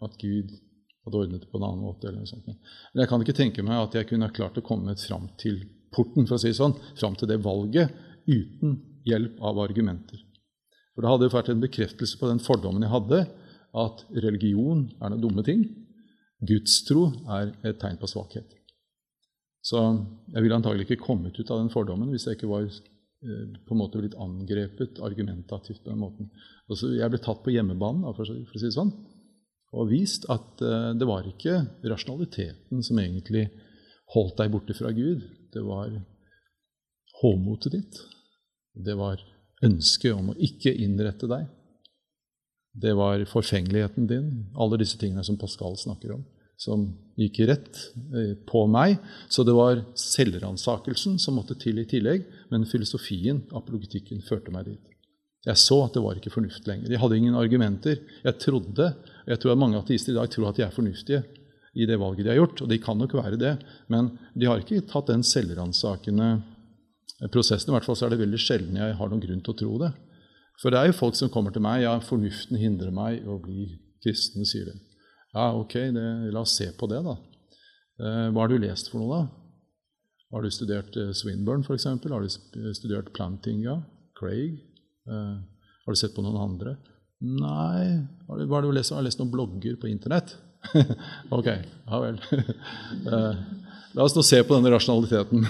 [0.08, 0.56] at Gud
[1.04, 2.08] hadde ordnet det på en annen måte.
[2.08, 2.48] eller noe sånt.
[2.48, 5.60] Men jeg kan ikke tenke meg at jeg kunne klart å komme fram til
[5.94, 7.94] porten, for å si sånn, fram til det valget
[8.30, 8.78] uten
[9.08, 10.22] hjelp av argumenter.
[10.94, 13.24] For det hadde jo vært en bekreftelse på den fordommen jeg hadde,
[13.74, 15.64] at religion er noen dumme ting.
[16.44, 18.52] Gudstro er et tegn på svakhet.
[19.64, 19.80] Så
[20.34, 23.74] jeg ville antagelig ikke kommet ut av den fordommen hvis jeg ikke var eh, på
[23.74, 26.30] en måte blitt angrepet argumentativt på den måten.
[26.68, 28.92] Altså, jeg ble tatt på hjemmebanen, for å si det sånn.
[29.74, 31.56] og vist at uh, det var ikke
[31.90, 33.48] rasjonaliteten som egentlig
[34.14, 35.24] holdt deg borte fra Gud.
[35.54, 35.92] Det var
[37.22, 38.00] håmotet ditt.
[38.74, 39.22] Det var
[39.64, 41.48] ønsket om å ikke innrette deg.
[42.74, 46.24] Det var forfengeligheten din, alle disse tingene som Pascal snakker om,
[46.58, 46.88] som
[47.20, 47.84] gikk rett
[48.18, 48.98] eh, på meg.
[49.30, 54.90] Så det var selvransakelsen som måtte til i tillegg, men filosofien, apologitikken, førte meg dit.
[55.46, 56.90] Jeg så at det var ikke fornuft lenger.
[56.90, 58.02] Jeg hadde ingen argumenter.
[58.24, 61.22] Jeg trodde, og jeg tror at mange ateister i dag tror at de er fornuftige
[61.74, 63.54] i det valget de har gjort, og de kan nok være det,
[63.90, 66.30] men de har ikke tatt den selvransakende
[67.34, 67.72] prosessen.
[67.72, 69.78] I hvert fall så er det veldig sjelden jeg har noen grunn til å tro
[69.82, 69.92] det.
[70.62, 73.72] For det er jo folk som kommer til meg ja, 'Fornuften hindrer meg å bli
[74.06, 74.76] kristen', sier de.
[75.34, 77.18] Ja, ok, det, la oss se på det, da.
[78.04, 79.24] Eh, hva har du lest for noe, da?
[80.34, 81.88] Har du studert eh, Swinburne, f.eks.?
[81.90, 82.30] Har du
[82.78, 83.80] studert Plantinga?
[84.18, 84.62] Craig?
[85.10, 85.42] Uh,
[85.84, 86.78] har du sett på noen andre?
[87.24, 88.06] Nei.
[88.30, 88.94] Hva har du lest?
[88.94, 90.36] Har du lest noen blogger på Internett?
[91.38, 92.20] ok, ja vel.
[93.08, 93.36] uh,
[93.98, 95.46] la oss nå se på denne rasjonaliteten.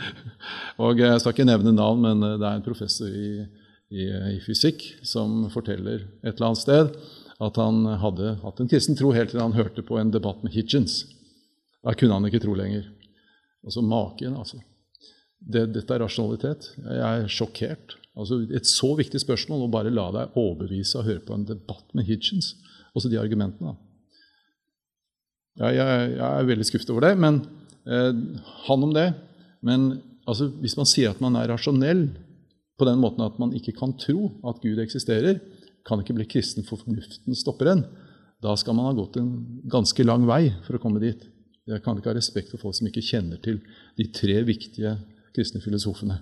[0.84, 3.44] og Jeg skal ikke nevne navn, men det er en professor i,
[3.90, 6.96] i, i, fysikk som forteller et eller annet sted
[7.42, 10.54] at han hadde hatt en kristen tro helt til han hørte på en debatt med
[10.54, 11.02] Hitchens.
[11.84, 12.86] Da kunne han ikke tro lenger.
[13.64, 14.60] Altså maken, altså.
[15.44, 16.70] Det, dette er rasjonalitet.
[16.78, 17.96] Jeg er sjokkert.
[18.14, 21.90] Altså Et så viktig spørsmål å bare la deg overbevise og høre på en debatt
[21.96, 22.54] med Hitchens.
[22.94, 23.74] Også de argumentene.
[25.60, 27.42] Ja, jeg, jeg, er veldig skuffet over det, men
[27.86, 28.10] eh,
[28.66, 29.08] han om det.
[29.64, 29.90] Men
[30.26, 32.08] altså, hvis man sier at man er rasjonell
[32.78, 35.38] på den måten at man ikke kan tro at Gud eksisterer,
[35.86, 37.84] kan ikke bli kristen for fornuften stopper en.
[38.42, 39.30] Da skal man ha gått en
[39.70, 41.22] ganske lang vei for å komme dit.
[41.68, 43.60] Jeg kan ikke ha respekt for folk som ikke kjenner til
[43.96, 44.96] de tre viktige
[45.36, 46.18] kristne filosofene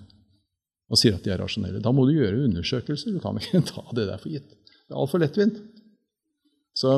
[0.91, 1.81] og sier at de er rasjonelle.
[1.81, 3.15] Da må du gjøre undersøkelser.
[3.15, 4.51] Du kan ikke ta det der for gitt.
[4.51, 5.57] Det er altfor lettvint.
[6.77, 6.91] Så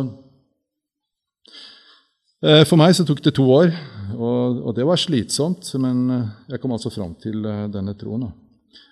[2.69, 3.71] For meg så tok det to år,
[4.13, 5.71] og, og, det var slitsomt.
[5.81, 8.27] Men eh, jeg kom altså fram til eh, denne troen.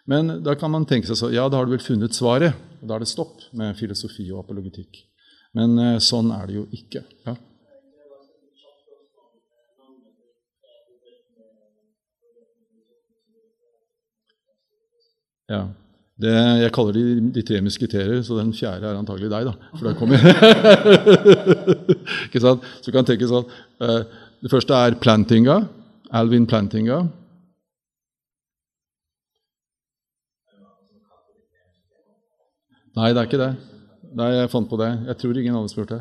[0.09, 2.57] Men da kan man tenke seg så, ja, da har du vel funnet svaret.
[2.81, 5.03] og Da er det stopp med filosofi og apologitikk.
[5.53, 7.03] Men sånn er det jo ikke.
[7.27, 7.37] Ja.
[15.53, 15.63] Ja.
[16.23, 19.49] Det, jeg kaller de de tre musketerer, så den fjerde er antagelig deg.
[19.49, 20.21] da, for der kommer
[22.27, 22.63] Ikke sant?
[22.79, 23.43] Så du kan tenke sånn
[23.83, 24.01] uh,
[24.43, 25.57] Det første er Plantinga.
[26.13, 27.01] Alvin Plantinga.
[32.93, 33.53] Nei, det er ikke det.
[34.13, 34.91] Nei, Jeg fant på det.
[35.09, 35.99] Jeg tror ingen andre spurte.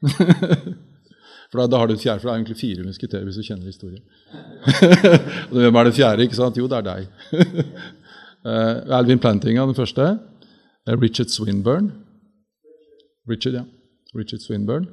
[1.50, 3.44] for da, da, har du et fjerde, for det er egentlig fire musketerer hvis du
[3.44, 4.04] kjenner historien.
[5.52, 6.24] Hvem er det fjerde?
[6.24, 6.56] ikke sant?
[6.56, 7.02] Jo, det er deg.
[8.44, 10.18] Uh, Alvin Plantinga, den første.
[10.88, 11.92] Uh, Richard Swinburne.
[13.28, 13.64] Richard, ja.
[14.16, 14.86] Richard Swinburne.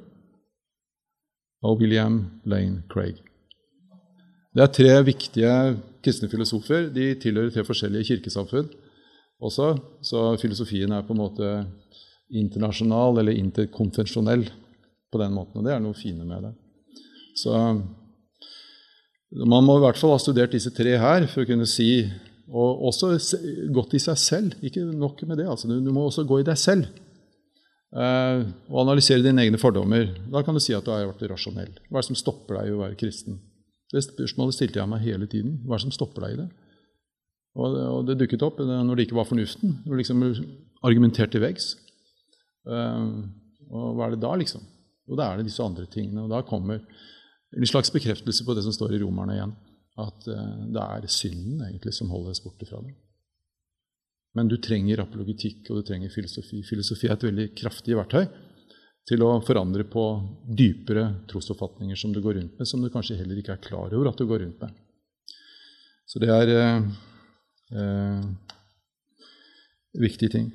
[1.62, 3.22] Og William Lane Craig.
[4.54, 5.54] Det er tre viktige
[6.04, 6.88] kristne filosofer.
[6.94, 8.68] De tilhører tre forskjellige kirkesamfunn
[9.38, 11.50] også, så filosofien er på en måte
[12.34, 14.48] internasjonal eller interkonvensjonell
[15.12, 15.60] på den måten.
[15.60, 16.54] Og det er noe fine med det.
[17.38, 17.54] Så
[19.46, 22.08] man må i hvert fall ha studert disse tre her for å kunne si
[22.48, 23.12] og også
[23.74, 24.56] gått i seg selv.
[24.64, 25.48] Ikke nok med det.
[25.48, 25.68] Altså.
[25.68, 26.86] Du, må også gå i deg selv
[27.92, 30.14] eh, og analysere dine egne fordommer.
[30.32, 31.74] Da kan du si at du har vært rasjonell.
[31.88, 33.42] Hva er det som stopper deg i å være kristen?
[33.92, 35.60] Det spørsmålet stilte jeg meg hele tiden.
[35.64, 36.48] Hva er det som stopper deg i det?
[37.58, 39.78] Og, og det dukket opp når det ikke var fornuften.
[39.84, 40.24] Du liksom
[40.86, 41.74] argumentert til veggs.
[42.68, 43.06] Eh,
[43.68, 44.64] og hva er det da, liksom?
[45.08, 46.24] Jo, da er det disse andre tingene.
[46.24, 49.56] Og da kommer en slags bekreftelse på det som står i Romerne igjen
[49.98, 52.94] at eh, det er synden egentlig som holder oss borte fra det.
[54.36, 56.60] Men du trenger apologitikk og du trenger filosofi.
[56.66, 58.28] Filosofi er et veldig kraftig verktøy
[59.08, 60.04] til å forandre på
[60.58, 64.10] dypere trosoppfatninger som du går rundt med, som du kanskje heller ikke er klar over
[64.10, 64.76] at du går rundt med.
[66.08, 66.84] Så det er eh,
[67.76, 68.28] eh,
[70.04, 70.50] viktige ting.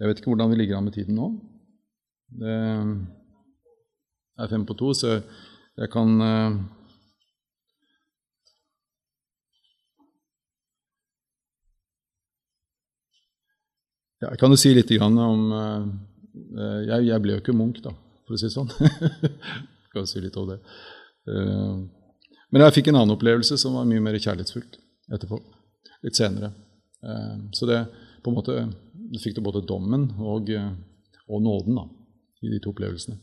[0.00, 1.26] Jeg vet ikke hvordan vi ligger an med tiden nå.
[2.40, 2.54] Det
[4.40, 5.18] er fem på to, så
[5.76, 6.14] jeg kan
[14.20, 15.84] ja, Jeg kan jo si litt om eh,
[16.88, 17.92] jeg, jeg, ble jo ikke Munch, da,
[18.24, 18.72] for å si det sånn.
[18.80, 20.60] jeg kan si litt om det.
[21.28, 21.76] Eh,
[22.50, 24.80] men jeg fikk en annen opplevelse som var mye mer kjærlighetsfullt
[25.12, 25.40] etterpå.
[26.04, 26.54] Litt senere.
[27.56, 27.78] Så det
[28.24, 28.54] på en måte
[29.18, 30.50] fikk du både dommen og,
[31.26, 31.86] og nåden da,
[32.46, 33.18] i de to opplevelsene.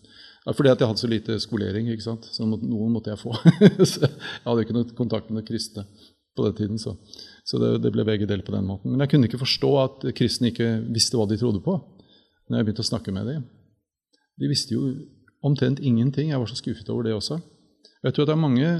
[0.48, 2.28] Fordi at jeg hadde så lite skolering, ikke sant?
[2.32, 3.34] så noen måtte jeg få.
[3.62, 4.12] jeg
[4.46, 5.84] hadde ikke noe kontakt med kristne
[6.38, 6.80] på den tiden.
[6.80, 6.96] Så,
[7.48, 8.94] så det, det, ble begge deler på den måten.
[8.94, 11.76] Men jeg kunne ikke forstå at kristne ikke visste hva de trodde på,
[12.48, 13.48] når jeg begynte å snakke med dem.
[14.38, 14.94] De visste jo
[15.46, 16.32] omtrent ingenting.
[16.32, 17.42] Jeg var så skuffet over det også.
[18.06, 18.72] Jeg tror at det er mange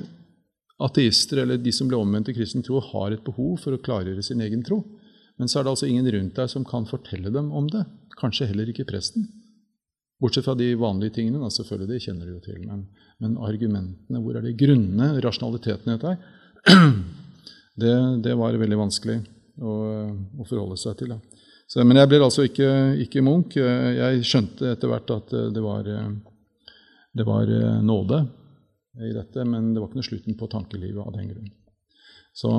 [0.88, 4.24] ateister eller de som ble omvendt til kristen tro, har et behov for å klargjøre
[4.26, 4.84] sin egen tro.
[5.38, 7.84] Men så er det altså ingen rundt deg som kan fortelle dem om det.
[8.18, 9.28] Kanskje heller ikke presten.
[10.22, 12.62] Bortsett fra de vanlige tingene, da, selvfølgelig, det kjenner du jo til.
[12.66, 12.88] Men,
[13.22, 16.16] men, argumentene, hvor er de grunnene, rasjonaliteten i dette,
[17.84, 17.94] det,
[18.26, 19.20] det, var veldig vanskelig
[19.62, 19.76] å,
[20.42, 21.14] å forholde seg til.
[21.70, 22.72] Så, men jeg ble altså ikke,
[23.06, 23.60] ikke munk.
[23.60, 27.54] Jeg skjønte etter hvert at det var, det var
[27.86, 28.24] nåde
[29.06, 31.54] i dette, men det var ikke noe slutten på tankelivet av den grunn.
[32.38, 32.50] Så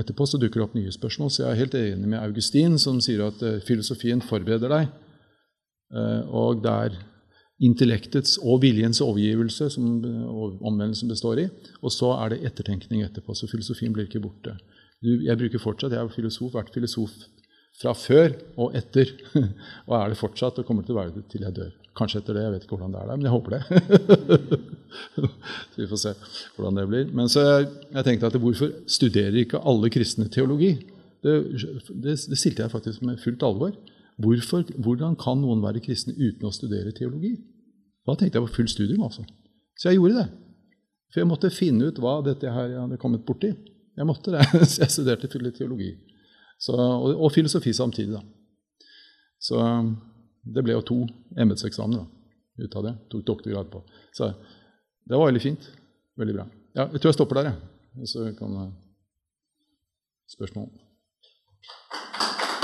[0.00, 3.02] Etterpå så dukker det opp nye spørsmål, så jeg er helt enig med Augustin, som
[3.04, 4.86] sier at filosofien forbereder deg
[5.94, 6.96] Eh, og det er
[7.66, 9.86] intellektets og viljens overgivelse som
[10.60, 11.46] omvendelsen består i.
[11.80, 13.36] Og så er det ettertenkning etterpå.
[13.36, 14.56] Så filosofien blir ikke borte.
[15.02, 17.14] Jeg bruker fortsatt, jeg har filosof, vært filosof
[17.80, 19.12] fra før og etter.
[19.88, 21.74] og er det fortsatt og kommer til å være det til jeg dør.
[21.96, 22.44] Kanskje etter det.
[22.44, 23.62] Jeg vet ikke hvordan det er der, men jeg håper det.
[25.72, 26.14] så vi får se
[26.56, 27.10] hvordan det blir.
[27.16, 30.74] Men så jeg, jeg tenkte at hvorfor studerer ikke alle kristne teologi?
[31.24, 31.36] Det,
[32.04, 33.72] det, det stilte jeg faktisk med fullt alvor.
[34.22, 37.34] Hvorfor, hvordan kan noen være kristne uten å studere teologi?
[38.06, 39.02] Da tenkte jeg på full studium.
[39.08, 39.24] altså.
[39.76, 40.28] Så jeg gjorde det.
[41.12, 43.52] For jeg måtte finne ut hva dette her jeg hadde kommet borti.
[43.96, 45.94] Jeg måtte det, så jeg studerte teologi.
[46.60, 48.16] Så, og, og, filosofi samtidig.
[48.16, 48.22] da.
[49.40, 49.60] Så
[50.46, 50.98] det ble jo to
[51.36, 52.06] embetseksamener
[52.62, 52.94] ut av det.
[53.10, 53.82] Tok doktorgrad på.
[54.14, 54.30] Så
[55.06, 55.68] det var veldig fint.
[56.16, 56.46] Veldig bra.
[56.76, 58.10] Ja, jeg tror jeg stopper der, jeg.
[58.12, 58.74] Så kan jeg
[60.26, 60.66] Spørsmål?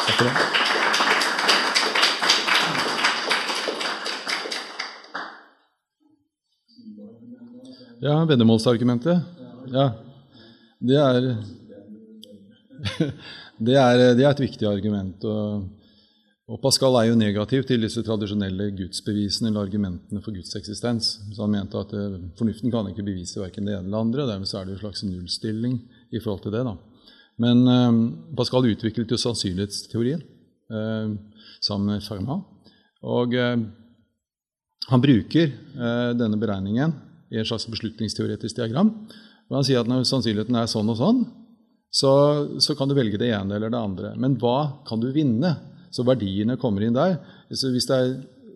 [0.03, 0.63] Takk for det.
[8.03, 9.23] Ja, veddemålsargumentet.
[9.71, 9.85] Ja.
[10.83, 11.29] Det er,
[13.71, 15.23] det er, det er et viktig argument.
[15.23, 15.69] Og,
[16.51, 21.13] og, Pascal er jo negativ til disse tradisjonelle gudsbevisene eller argumentene for Guds eksistens.
[21.33, 24.27] Så han mente at eh, fornuften kan ikke bevise verken det ene eller andre.
[24.27, 25.77] Dermed Dermed er det en slags nullstilling
[26.11, 26.65] i forhold til det.
[26.67, 26.75] da.
[27.43, 28.01] Men eh,
[28.37, 31.15] Pascal utviklet jo sannsynlighetsteorien eh,
[31.63, 32.43] sammen med Fermat.
[33.03, 33.57] Og eh,
[34.91, 36.95] han bruker eh, denne beregningen
[37.33, 38.91] i en slags beslutningsteoretisk diagram.
[39.51, 41.23] Og Han sier at når sannsynligheten er sånn og sånn,
[41.93, 42.11] så,
[42.63, 44.15] så, kan du velge det ene eller det andre.
[44.17, 45.53] Men hva kan du vinne?
[45.93, 47.19] Så verdiene kommer inn der.
[47.53, 48.13] Så hvis det er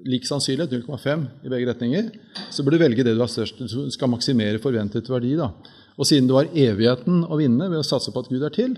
[0.07, 2.11] lik sannsynlighet, 0,5 i begge retninger,
[2.55, 3.61] så bør du velge det du har størst.
[3.61, 5.35] Du skal maksimere forventet verdi.
[5.38, 5.51] da.
[5.96, 8.77] Og siden du har evigheten å vinne ved å satse på at Gud er til,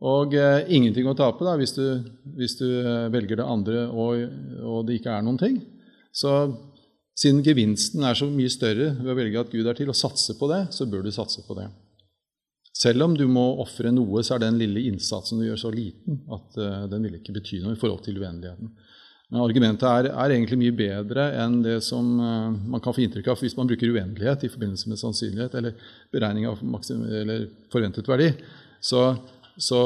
[0.00, 1.84] og eh, ingenting å tape da, hvis du,
[2.38, 4.22] hvis du eh, velger det andre og,
[4.62, 5.58] og, det ikke er noen ting,
[6.08, 6.54] så
[7.20, 10.38] siden gevinsten er så mye større ved å velge at Gud er til, og satse
[10.38, 11.68] på det, så bør du satse på det.
[12.80, 16.22] Selv om du må ofre noe, så er den lille innsatsen du gjør, så liten
[16.32, 18.70] at uh, den vil ikke bety noe i forhold til uendeligheten.
[19.30, 23.28] Men argumentet er, er egentlig mye bedre enn det som uh, man kan få inntrykk
[23.30, 25.76] av hvis man bruker uendelighet i forbindelse med sannsynlighet eller
[26.14, 28.30] beregning av eller forventet verdi.
[28.80, 29.02] Så,
[29.60, 29.80] så,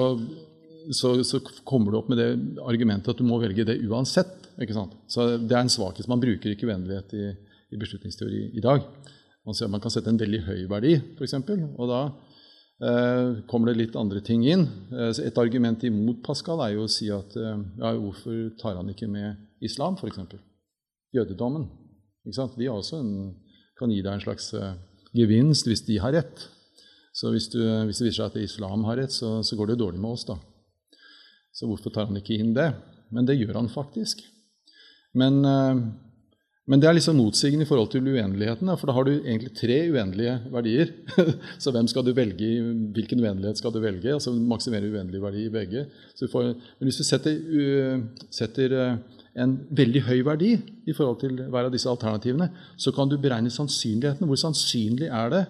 [0.95, 2.31] så, så kommer du opp med det
[2.63, 4.37] argumentet at du må velge det uansett.
[4.63, 4.95] Ikke sant?
[5.11, 6.07] Så Det er en svakhet.
[6.09, 7.33] Man bruker ikke uendelighet i,
[7.75, 8.87] i, beslutningsteori i dag.
[9.45, 12.05] Man, ser, man kan sette en veldig høy verdi, f.eks., og da
[12.81, 14.67] kommer det litt andre ting inn.
[14.93, 18.91] Eh, et argument imot Pascal er jo å si at eh, ja, hvorfor tar han
[18.91, 20.19] ikke med islam, f.eks.?
[21.15, 21.69] Jødedommen.
[22.27, 22.59] Ikke sant?
[22.59, 23.15] De også en,
[23.79, 24.75] kan gi deg en slags eh,
[25.15, 26.49] gevinst hvis de har rett.
[27.15, 29.79] Så hvis, du, hvis, det viser seg at islam har rett, så, så går det
[29.79, 30.35] dårlig med oss, da.
[31.55, 32.73] Så hvorfor tar han ikke inn det?
[33.15, 34.25] Men det gjør han faktisk.
[35.15, 35.85] Men, eh,
[36.69, 38.71] men, det er liksom motsigende i forhold til uendeligheten.
[38.81, 40.93] For da har du egentlig tre uendelige verdier.
[41.63, 42.51] Så hvem skal du velge?
[42.97, 44.15] Hvilken uendelighet skal du velge?
[44.15, 45.85] Altså maksimere uendelig verdi i begge.
[46.33, 47.37] Får, men hvis du setter,
[48.33, 50.53] setter, eh, en veldig høy verdi
[50.87, 54.29] i forhold til hver av disse alternativene, så kan du beregne sannsynligheten.
[54.31, 55.45] Hvor sannsynlig er det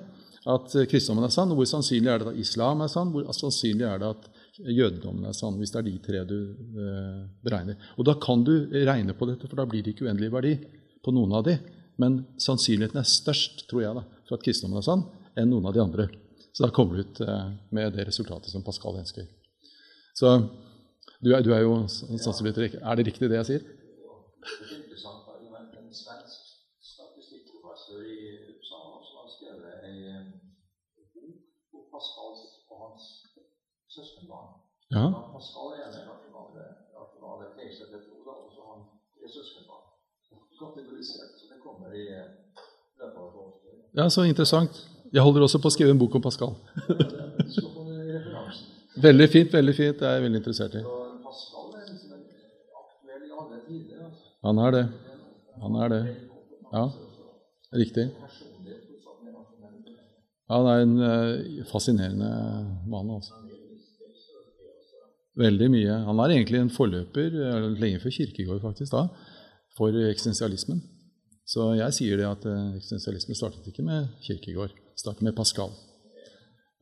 [0.51, 1.53] at kristendommen er sann?
[1.57, 3.13] Hvor sannsynlig er det at islam er sann?
[3.13, 6.39] Hvor sannsynlig er det at jødedommen er sann, hvis det er de tre du
[6.79, 7.79] eh, beregner.
[7.99, 10.55] Og Da kan du regne på dette, for da blir det ikke uendelig verdi
[11.05, 11.59] på noen av de.
[12.01, 15.07] Men sannsynligheten er størst tror jeg da, for at kristendommen er sann,
[15.39, 16.09] enn noen av de andre.
[16.55, 19.27] Så da kommer du ut eh, med det resultatet som Pascal ønsker.
[20.15, 20.37] Så
[21.25, 23.73] du er, du er jo sannsynligvis Er det riktig, det jeg sier?
[34.95, 36.14] Ja.
[43.95, 44.71] Ja, så interessant.
[45.15, 46.57] Jeg holder også på å skrive en bok om Pascal.
[48.95, 49.53] Veldig fint.
[49.53, 50.83] veldig fint, Det er jeg veldig interessert i.
[54.45, 54.85] Han er det.
[55.63, 56.03] Han er det.
[56.73, 56.85] Ja,
[57.75, 58.11] riktig.
[60.51, 62.31] Han er en fascinerende
[62.87, 63.11] mann.
[63.11, 63.33] altså.
[65.37, 65.95] Veldig mye.
[66.07, 67.39] Han er egentlig en forløper,
[67.79, 69.07] lenge før Kirkegård faktisk, da,
[69.77, 70.83] for eksistensialismen.
[71.49, 75.75] Så jeg sier det at uh, eksistensialisme startet ikke med Kirkegård, startet med Pascal.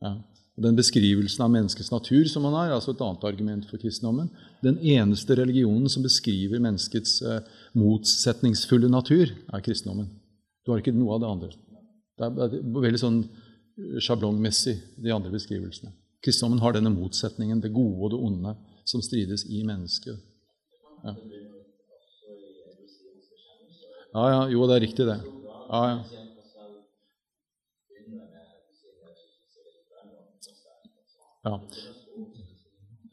[0.03, 0.15] Ja.
[0.63, 4.29] Den beskrivelsen av menneskets natur som han har, altså et annet argument for kristendommen.
[4.61, 7.39] Den eneste religionen som beskriver menneskets uh,
[7.75, 10.11] motsetningsfulle natur, er kristendommen.
[10.63, 11.51] Du har ikke noe av det andre.
[12.13, 13.23] Det er, det veldig sånn
[14.05, 15.91] sjablongmessig, de andre beskrivelsene.
[16.23, 18.53] Kristendommen har denne motsetningen, det gode og det onde,
[18.87, 20.21] som strides i mennesket.
[21.03, 21.15] Ja.
[24.13, 25.19] Ja, ja, jo, det er riktig, det.
[25.69, 25.97] Ja, ja.
[31.43, 31.55] ja.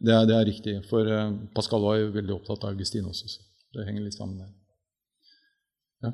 [0.00, 0.74] Det, er, det er riktig.
[0.90, 3.40] For uh, Pascal var jo veldig opptatt av Augustin også, så
[3.78, 4.52] det henger litt sammen der.
[6.04, 6.12] Ja.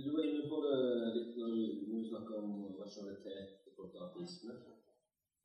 [0.00, 0.80] Du var inne på det
[1.18, 4.56] litt når du snakker om rasjonalitet til ateisme.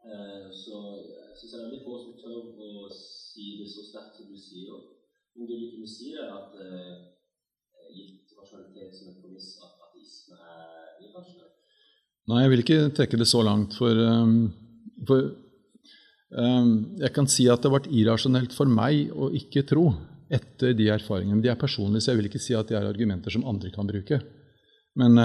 [0.05, 4.19] Eh, så jeg syns det er veldig få som tør å si det så sterkt
[4.19, 4.83] som du sier.
[5.35, 6.99] Men det du kunne si, er at eh,
[7.95, 8.24] gitt
[12.25, 13.75] Nei, jeg vil ikke trekke det så langt.
[13.77, 14.37] For, um,
[15.05, 15.27] for
[16.33, 16.69] um,
[17.01, 19.91] jeg kan si at det har vært irrasjonelt for meg å ikke tro
[20.33, 21.43] etter de erfaringene.
[21.43, 23.85] De er personlige, så jeg vil ikke si at de er argumenter som andre kan
[23.85, 24.17] bruke.
[24.97, 25.21] Men,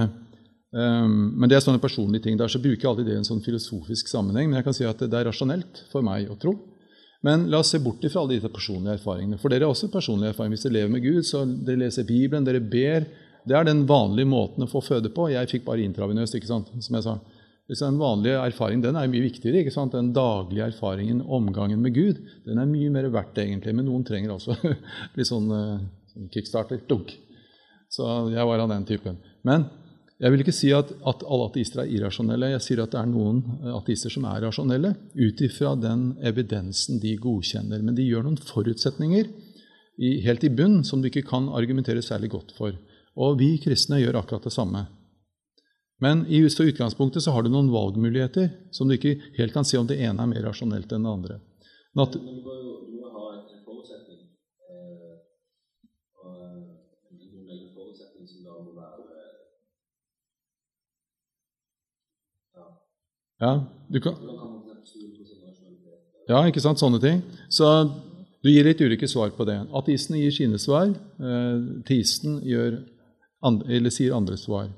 [0.76, 2.37] um, men det er sånne personlige ting.
[2.40, 4.50] Der så bruker jeg alltid det i en sånn filosofisk sammenheng.
[4.50, 6.59] Men jeg kan si at det er rasjonelt for meg å tro.
[7.26, 9.38] Men la oss se bort fra alle disse personlige erfaringene.
[9.40, 10.56] For dere har også personlige erfaringer.
[10.56, 13.04] Hvis dere lever med Gud, så dere leser Bibelen, dere ber.
[13.44, 15.28] Det er den vanlige måten å få føde på.
[15.33, 17.18] Jeg fikk bare intravenøst, ikke sant, som jeg sa.
[17.70, 19.61] Den vanlige erfaringen den er mye viktigere.
[19.61, 19.92] ikke sant?
[19.94, 23.76] Den daglige erfaringen, omgangen med Gud, den er mye mer verdt, egentlig.
[23.76, 24.56] Men noen trenger også
[25.16, 25.52] litt sånn,
[26.14, 26.80] sånn kickstarter.
[26.88, 27.12] Dunk.
[27.90, 29.20] Så jeg var av den typen.
[29.46, 29.68] Men
[30.20, 32.50] jeg vil ikke si at, at, alle ateister er irrasjonelle.
[32.52, 37.00] Jeg sier at det er noen eh, ateister som er rasjonelle, ut ifra den evidensen
[37.00, 37.80] de godkjenner.
[37.80, 39.30] Men de gjør noen forutsetninger
[39.96, 42.76] i, helt i bunn som du ikke kan argumentere særlig godt for.
[43.16, 44.85] Og vi kristne gjør akkurat det samme.
[46.04, 49.88] Men i utgangspunktet så har du noen valgmuligheter som du ikke helt kan si om
[49.88, 51.40] det ene er mer rasjonelt enn det andre.
[51.96, 52.56] Nat du må,
[52.88, 54.20] du må ha en forutsetning.
[54.68, 55.16] Eh,
[56.24, 56.44] og
[57.09, 59.11] en forutsetning som da må være
[63.40, 63.53] Ja,
[64.05, 64.16] kan,
[66.29, 66.81] ja, ikke sant?
[66.83, 67.22] Sånne ting.
[67.50, 67.66] Så
[68.44, 69.59] du gir litt ulike svar på det.
[69.76, 70.90] Ateistene gir sine svar.
[70.92, 72.38] Eh, teisten
[73.40, 74.68] andre, sier andre svar.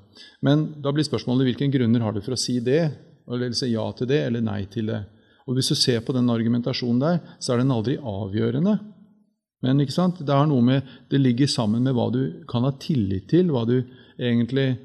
[0.41, 2.85] Men da blir spørsmålet hvilke grunner har du for å si det,
[3.27, 5.03] eller si ja til det eller nei til det.
[5.47, 8.77] Og Hvis du ser på den argumentasjonen der, så er den aldri avgjørende.
[9.63, 10.19] Men ikke sant?
[10.19, 13.63] det, har noe med, det ligger sammen med hva du kan ha tillit til, hva
[13.67, 13.77] du
[14.19, 14.77] egentlig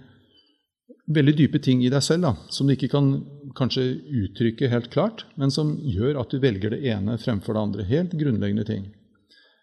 [1.09, 3.11] veldig dype ting i deg selv da, som du ikke kan
[3.59, 3.85] kanskje
[4.23, 7.87] uttrykke helt klart, men som gjør at du velger det ene fremfor det andre.
[7.89, 8.87] Helt grunnleggende ting.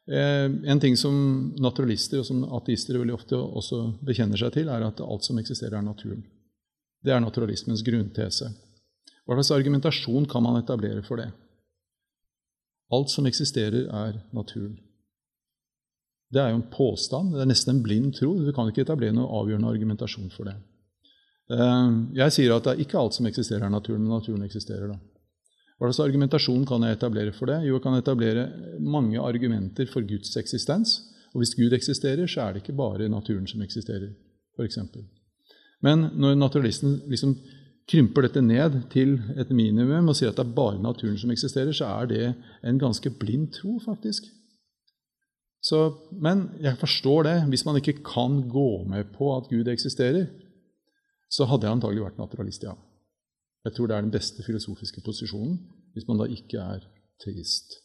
[0.07, 1.15] Eh, en ting som
[1.57, 5.79] naturalister og som ateister veldig ofte også bekjenner seg til, er at alt som eksisterer,
[5.79, 6.21] er naturen.
[7.05, 8.51] Det er naturalismens grunntese.
[9.25, 11.31] Hva slags argumentasjon kan man etablere for det?
[12.93, 14.77] Alt som eksisterer, er naturen.
[16.29, 17.33] Det er jo en påstand.
[17.33, 18.33] Det er nesten en blind tro.
[18.37, 20.57] Du kan ikke etablere noen avgjørende argumentasjon for det.
[21.51, 24.87] Eh, jeg sier at det er ikke alt som eksisterer, er naturen, men naturen eksisterer.
[24.93, 24.99] da.
[25.75, 27.59] Hva slags argumentasjon kan jeg etablere for det?
[27.67, 28.45] Jo, jeg kan etablere
[28.79, 31.01] mange argumenter for Guds eksistens.
[31.33, 34.13] Og hvis Gud eksisterer, så er det ikke bare naturen som eksisterer,
[34.55, 34.79] f.eks.
[35.83, 37.35] Men når naturalisten liksom
[37.91, 41.75] krymper dette ned til et minimum og sier at det er bare naturen som eksisterer,
[41.75, 42.23] så er det
[42.63, 44.23] en ganske blind tro, faktisk.
[45.65, 45.81] Så,
[46.11, 47.35] men jeg forstår det.
[47.51, 50.29] Hvis man ikke kan gå med på at Gud eksisterer,
[51.35, 52.75] så hadde jeg antagelig vært naturalist, ja.
[53.65, 55.57] Jeg tror det er den beste filosofiske posisjonen
[55.95, 56.83] hvis man da ikke er
[57.23, 57.79] teist.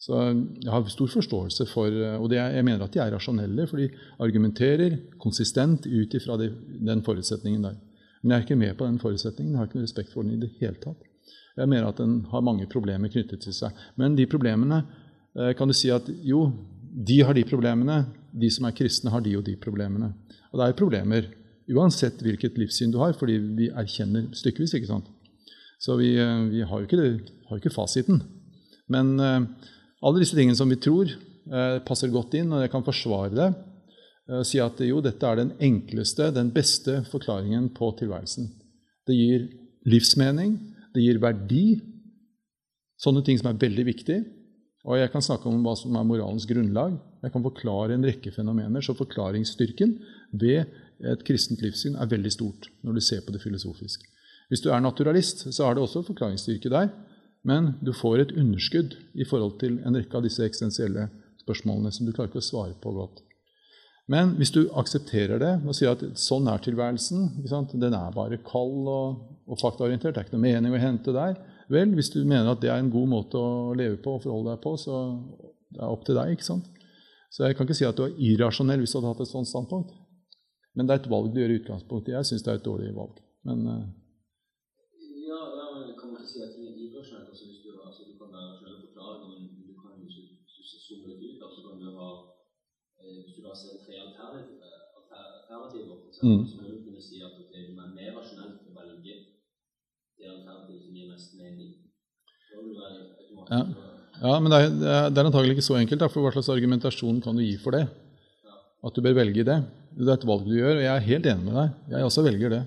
[0.00, 3.76] Så jeg har stor forståelse for Og er, jeg mener at de er rasjonelle, for
[3.76, 7.76] de argumenterer konsistent ut ifra den forutsetningen der.
[8.22, 9.52] Men jeg er ikke med på den forutsetningen.
[9.52, 11.04] Jeg har ikke noe respekt for den i det hele tatt.
[11.56, 13.76] Jeg mener at den har mange problemer knyttet til seg.
[14.00, 14.80] Men de problemene
[15.36, 16.46] eh, kan du si at jo,
[16.90, 18.02] de har de problemene.
[18.32, 20.14] De som er kristne, har de og de problemene.
[20.50, 21.28] Og det er problemer
[21.70, 24.74] Uansett hvilket livssyn du har, fordi vi erkjenner stykkevis.
[24.74, 25.10] ikke sant?
[25.80, 28.20] Så vi, eh, vi har, jo ikke ikke fasiten.
[28.90, 29.46] Men uh,
[30.02, 31.10] alle disse tingene som vi tror,
[31.50, 33.48] uh, passer godt inn, og jeg kan forsvare det.
[34.30, 38.50] Uh, si at jo, dette er den enkleste, den beste forklaringen på tilværelsen.
[39.06, 39.46] Det gir
[39.88, 40.58] livsmening,
[40.94, 41.80] det gir verdi.
[43.00, 44.26] Sånne ting som er veldig viktige.
[44.88, 46.94] Og jeg kan snakke om hva som er moralens grunnlag.
[47.20, 49.92] Jeg kan forklare en rekke fenomener, så forklaringsstyrken
[50.40, 50.70] ved
[51.06, 54.02] et kristent livssyn er veldig stort når du ser på det filosofisk.
[54.50, 56.90] Hvis du er naturalist, så har det også forklaringsstyrke der,
[57.46, 61.08] men du får et underskudd i forhold til en rekke av disse eksistensielle
[61.40, 63.22] spørsmålene som du klarer ikke å svare på godt.
[64.10, 67.46] Men hvis du aksepterer det og sier at sånn er tilværelsen,
[67.78, 71.38] den er bare kald og, og faktaorientert, det er ikke noe mening å hente der
[71.70, 74.56] Vel, hvis du mener at det er en god måte å leve på og forholde
[74.56, 74.96] deg på, så
[75.70, 76.32] det er opp til deg.
[76.34, 76.66] ikke sant?
[77.30, 79.46] Så jeg kan ikke si at du er irrasjonell hvis du hadde hatt et sånt
[79.46, 79.92] standpunkt.
[80.80, 82.14] Men det er et valg du gjør i utgangspunktet.
[82.16, 83.18] Jeg syns det er et dårlig valg.
[83.44, 83.84] Men, uh,
[85.28, 87.28] ja, ja, men kan man ikke si at ting er irrasjonelt?
[87.28, 90.08] Altså, hvis du, altså, du kan være selv forklare, men du kan jo
[90.88, 91.44] zoome litt ut.
[91.44, 92.08] Altså, kan du ha,
[93.04, 96.42] eh, hvis du da ser tre alternativer, alternativer mm.
[96.48, 99.20] så må du kunne si at okay, du er mer rasjonelt å velge
[100.16, 101.72] det alternativet som gir mest mening.
[103.50, 103.64] Ja.
[104.24, 106.00] ja, men det er, det er antagelig ikke så enkelt.
[106.00, 107.84] Da, for Hva slags argumentasjon kan du gi for det?
[108.86, 109.56] At du bør velge det.
[109.96, 111.72] Det er et valg du gjør, og jeg er helt enig med deg.
[111.92, 112.60] Jeg også velger det.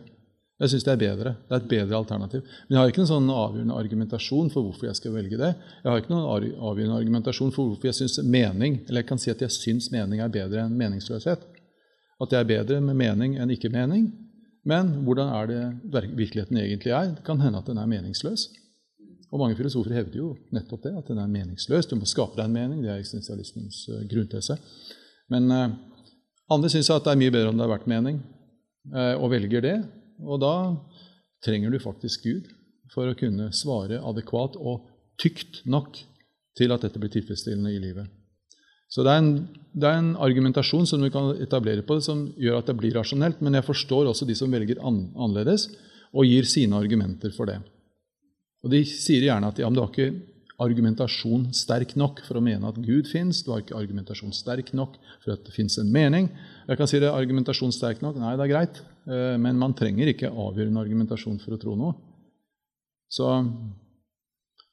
[0.61, 1.31] Jeg syns det er bedre.
[1.47, 2.43] Det er et bedre alternativ.
[2.67, 5.49] Men jeg har ikke noen sånn avgjørende argumentasjon for hvorfor jeg skal velge det.
[5.81, 6.27] Jeg har ikke noen
[6.69, 10.21] avgjørende argumentasjon for hvorfor jeg syns mening eller jeg kan si at jeg syns mening
[10.23, 11.47] er bedre enn meningsløshet.
[12.21, 14.11] At det er bedre med mening enn ikke mening.
[14.63, 15.63] Men hvordan er det
[16.15, 17.15] virkeligheten egentlig er?
[17.17, 18.45] Det kan hende at den er meningsløs.
[19.33, 21.89] Og mange filosofer hevder jo nettopp det, at den er meningsløs.
[21.89, 22.83] Du må skape deg en mening.
[22.85, 24.59] Det er eksistensialismens uh, grunntese.
[25.33, 25.73] Men uh,
[26.51, 28.19] andre syns at det er mye bedre om det har vært mening,
[28.93, 29.77] uh, og velger det.
[30.23, 30.55] Og da
[31.43, 32.49] trenger du faktisk Gud
[32.93, 34.89] for å kunne svare adekvat og
[35.21, 35.97] tykt nok
[36.57, 38.09] til at dette blir tilfredsstillende i livet.
[38.93, 39.31] Så det er, en,
[39.73, 42.93] det er, en, argumentasjon som du kan etablere på det, som gjør at det blir
[42.93, 43.39] rasjonelt.
[43.41, 45.65] Men jeg forstår også de som velger an, annerledes
[46.13, 47.57] og gir sine argumenter for det.
[48.61, 50.11] Og De sier gjerne at ja, men du har ikke
[50.61, 53.41] argumentasjon sterk nok for å mene at Gud fins.
[53.43, 56.29] Du har ikke argumentasjon sterk nok for at det fins en mening.
[56.67, 58.19] Jeg kan si det, argumentasjon sterk nok?
[58.21, 58.81] Nei, det er greit.
[59.09, 61.97] Eh, men man trenger ikke avgjørende argumentasjon for å tro noe.
[63.13, 63.29] Så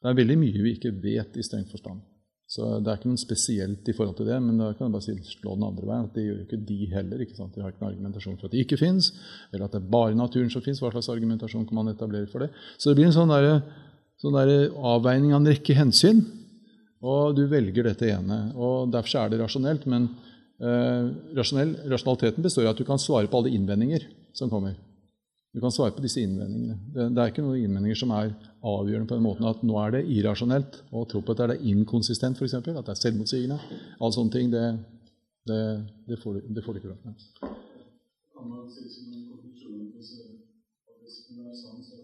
[0.01, 2.05] det er veldig mye vi ikke vet i streng forstand.
[2.51, 5.05] Så det er ikke noe spesielt i forhold til det, men da kan jeg bare
[5.05, 6.07] si, slå den andre veien.
[6.09, 7.21] at Det gjør ikke de heller.
[7.23, 7.53] ikke sant?
[7.55, 9.13] De har ikke noen argumentasjon for at de ikke fins,
[9.53, 10.81] eller at det er bare naturen som fins.
[10.83, 12.51] Hva slags argumentasjon kan man etablere for det?
[12.75, 13.63] Så det blir en sånn, der,
[14.21, 16.21] sånn der avveining av en rekke hensyn,
[17.01, 18.51] og du velger dette ene.
[18.53, 20.11] og Derfor er det rasjonelt, men
[20.61, 21.09] eh,
[21.39, 24.05] rasjonell, rasjonaliteten består i at du kan svare på alle innvendinger
[24.37, 24.77] som kommer.
[25.51, 26.77] Du kan svare på disse innvendingene.
[26.95, 28.29] Det, det, er ikke noen innvendinger som er
[28.61, 31.73] avgjørende på den måten at nå er det irrasjonelt å tro på at det er
[31.73, 32.55] inkonsistent, f.eks.
[32.61, 33.59] At det er selvmotsigende.
[33.99, 34.67] Alle sånne ting, det,
[35.51, 35.63] det,
[36.07, 37.49] det får, du ikke lov til.
[38.37, 40.13] Kan man si som en konklusjon hvis
[41.33, 41.99] det er sant, så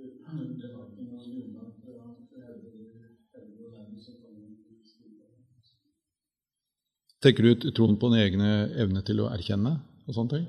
[0.00, 2.08] det har ikke noe grunnlag for å
[3.34, 4.38] hevde nærmest som kan
[7.20, 9.74] Tenker du troen på din egne evne til å erkjenne
[10.06, 10.46] og sånne ting?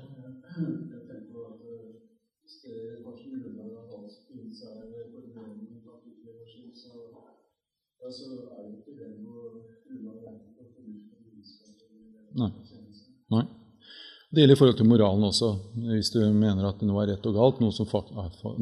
[12.32, 12.48] Nei.
[13.32, 13.44] Nei.
[14.32, 15.50] Det gjelder i forhold til moralen også.
[15.92, 17.92] Hvis du mener at noe er rett og galt, noe,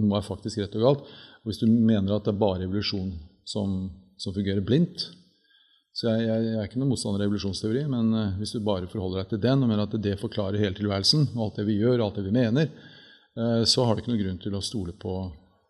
[0.02, 1.10] noe er faktisk rett og galt,
[1.40, 3.12] og hvis du mener at det er bare evolusjon
[3.48, 3.84] som,
[4.18, 5.06] som fungerer blindt,
[5.92, 8.88] så jeg, jeg, jeg, er ikke noen motstander av evolusjonsteori, men uh, hvis du bare
[8.90, 12.04] forholder deg til den og mener at det forklarer hele tilværelsen, alt det vi gjør,
[12.04, 12.70] alt det vi mener,
[13.38, 15.16] uh, så har du ikke noen grunn til å stole på,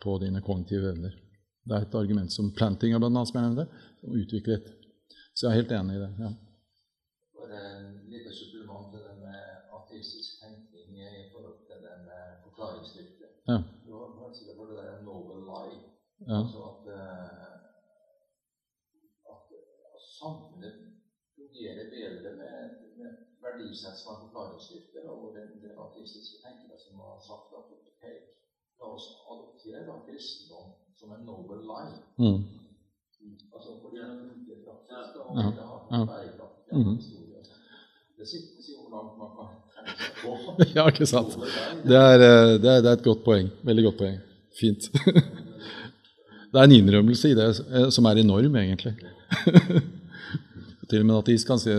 [0.04, 1.16] på dine kognitive evner.
[1.64, 4.70] Det er et argument som planting blant annet, som jeg nevnte, og utviklet.
[5.32, 6.10] Så jeg er helt enig i det.
[6.20, 6.30] ja.
[7.40, 11.96] For et lite supplement til det med ateistisk tenkning i forhold til det
[12.90, 13.34] forklaringsdyktighet.
[13.48, 13.58] Ja.
[14.32, 15.80] Sikkert hørt det der noble lie.
[16.28, 16.38] Ja.
[16.38, 17.50] Altså at uh,
[20.20, 20.74] samfunnet
[21.36, 22.54] fungerer bedre med,
[22.98, 23.10] med
[23.44, 28.04] verdisett som er forklaringsstyrker, og den, den ateistiske tenkere som har sagt at ok,
[28.78, 30.68] la oss adoptere da kristendom
[30.98, 31.98] som en noble lie.
[32.22, 32.42] Mm.
[33.54, 35.48] Altså for det er mye praktisk, og ja.
[35.56, 36.96] det har bærekraftig mm.
[36.96, 37.40] historie.
[38.18, 39.59] Det sitter jo langt man kan.
[40.76, 41.36] ja, ikke sant.
[41.86, 43.50] Det er, eh, det, er, det er, et godt poeng.
[43.66, 44.18] Veldig godt poeng.
[44.60, 44.88] Fint.
[46.52, 48.94] det er en innrømmelse i det eh, som er enorm, egentlig.
[50.90, 51.74] Til og med en ateist kan se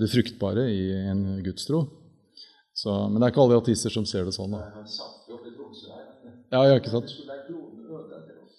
[0.00, 1.84] det fruktbare i en gudstro.
[2.74, 4.54] Så, men det er ikke alle ateister som ser det sånn.
[4.54, 4.62] Da.
[6.52, 7.10] Ja, ja, ikke sant?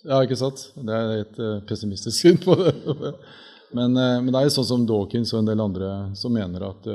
[0.04, 0.66] Ja, ikke sant?
[0.76, 2.74] Det er et uh, pessimistisk syn på det.
[3.72, 6.89] men, men, det er jo sånn som Dawkins og en del andre som mener at,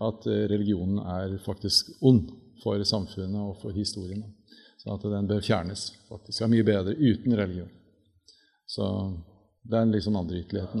[0.00, 2.30] at religionen er faktisk ond
[2.62, 4.22] for samfunnet og for historien.
[4.80, 5.90] Så at den bør fjernes.
[6.08, 6.38] faktisk.
[6.38, 7.68] Det er mye bedre uten religion.
[8.66, 8.86] Så
[9.62, 10.80] det er liksom andre ytterligheten.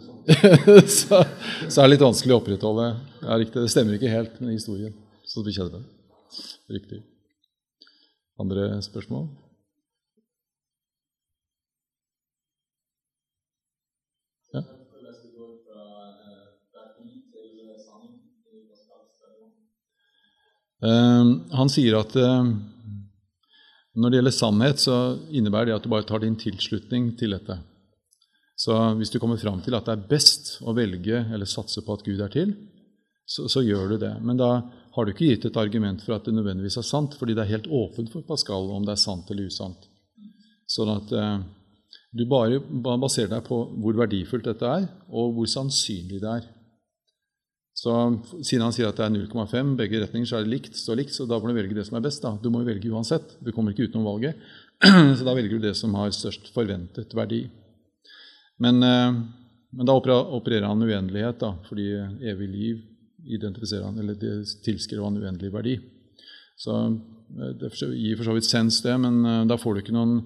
[0.00, 0.20] sånn.
[1.00, 1.20] så,
[1.68, 2.86] så er det litt vanskelig å opprettholde
[3.24, 4.94] ja, riktig, Det stemmer ikke helt med historien.
[5.26, 5.84] Så vi blir kjedelig.
[6.70, 7.02] Riktig.
[8.40, 9.28] Andre spørsmål?
[20.80, 22.52] Han sier at eh,
[24.00, 24.96] når det gjelder sannhet, så
[25.28, 27.58] innebærer det at du bare tar din tilslutning til dette.
[28.60, 31.96] Så hvis du kommer fram til at det er best å velge eller satse på
[31.96, 32.52] at Gud er til,
[33.30, 34.12] så, så, gjør du det.
[34.26, 34.50] Men da
[34.94, 37.54] har du ikke gitt et argument for at det nødvendigvis er sant, fordi det er
[37.54, 39.86] helt åpent for Pascal om det er sant eller usant.
[40.70, 41.36] Sånn at eh,
[42.18, 42.58] du bare
[42.98, 46.48] baserer deg på hvor verdifullt dette er, og hvor sannsynlig det er.
[47.80, 47.92] Så
[48.44, 51.14] Siden han sier at det er 0,5 begge retninger, så er det likt, så likt,
[51.16, 52.20] så da må du velge det som er best.
[52.20, 52.34] da.
[52.42, 53.38] Du må velge uansett.
[53.40, 54.36] Du kommer ikke utenom valget.
[55.16, 57.42] Så da velger du det som har størst forventet verdi.
[58.64, 59.16] Men, eh,
[59.76, 61.88] men da opererer han uendelighet, da, fordi
[62.32, 62.78] evig liv
[63.28, 64.16] identifiserer han, eller
[64.64, 65.74] tilskriver han uendelig verdi.
[66.60, 69.96] Så eh, Det gir for så vidt sens, det, men eh, da får du ikke
[69.96, 70.20] noen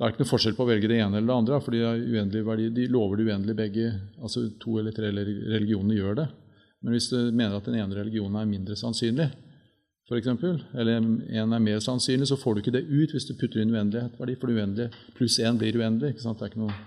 [0.00, 1.56] det er ikke noe forskjell på å velge det ene eller det andre.
[1.60, 3.88] fordi uendelig verdi, De lover det uendelig begge.
[4.22, 6.28] altså To eller tre religioner gjør det.
[6.80, 9.28] Men hvis du mener at den ene religionen er mindre sannsynlig,
[10.10, 13.36] for eksempel, eller en er mer sannsynlig, så får du ikke det ut hvis du
[13.38, 14.34] putter inn uendelighetsverdi.
[14.40, 16.16] For uendelig pluss én blir uendelig.
[16.16, 16.40] ikke sant?
[16.40, 16.78] Det er ikke noe,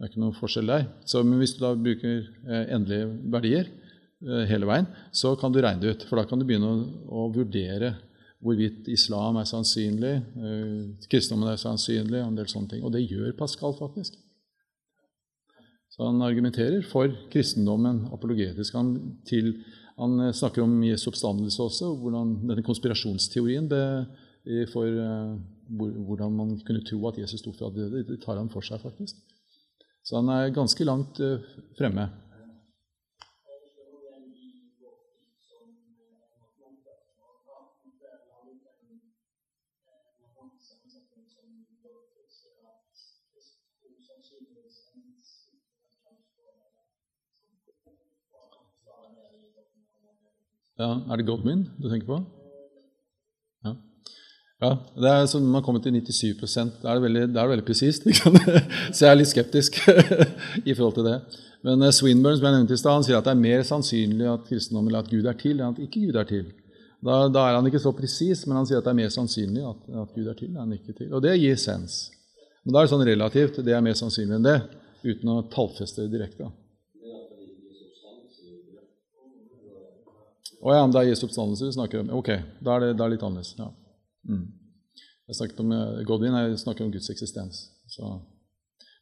[0.00, 0.86] er ikke noe forskjell der.
[1.04, 5.60] Så, men hvis du da bruker eh, endelige verdier eh, hele veien, så kan du
[5.60, 6.06] regne det ut.
[6.08, 6.78] For da kan du begynne å,
[7.20, 7.98] å vurdere
[8.40, 10.80] hvorvidt islam er sannsynlig, eh,
[11.12, 12.86] kristendommen er sannsynlig, og en del sånne ting.
[12.86, 14.16] Og det gjør Pascal faktisk.
[15.98, 18.76] Så han argumenterer for kristendommen apologetisk.
[18.78, 18.92] Han,
[19.26, 19.50] til,
[19.98, 23.82] han eh, snakker om Jesu oppstandelse også, hvordan denne konspirasjonsteorien det,
[24.70, 25.34] for uh,
[26.06, 29.18] hvordan man kunne tro at Jesus sto fra døde, det tar han for seg, faktisk.
[30.06, 31.18] Så han er ganske langt
[31.76, 32.06] fremme.
[50.78, 52.18] Ja, er det Godwin du tenker på?
[53.66, 53.72] Ja.
[54.62, 57.66] ja det er sånn, Man kommer til 97 Da er det veldig, det er veldig
[57.66, 58.06] presist.
[58.94, 59.80] Så jeg er litt skeptisk
[60.70, 61.18] i forhold til det.
[61.66, 64.30] Men uh, Swinburne som jeg nevnte i sted, han sier at det er mer sannsynlig
[64.30, 66.46] at kristendommen eller at Gud er til, enn at ikke Gud er til.
[67.02, 69.66] Da, da er han ikke så presis, men han sier at det er mer sannsynlig
[69.66, 71.10] at, at Gud er til enn ikke til.
[71.10, 71.98] Og det gir sens.
[72.62, 73.60] Men da er det sånn relativt.
[73.66, 74.58] Det er mer sannsynlig enn det,
[75.02, 76.50] uten å tallfeste det direkte.
[80.58, 82.08] Å ja, men det er Jesu oppstandelse vi snakker om.
[82.18, 82.32] Ok,
[82.64, 83.54] da er det, det er litt annerledes.
[83.60, 83.68] Ja.
[84.28, 84.46] Mm.
[85.28, 87.60] Jeg snakket om eh, Godwin, jeg snakker om Guds eksistens.
[87.92, 88.08] Så.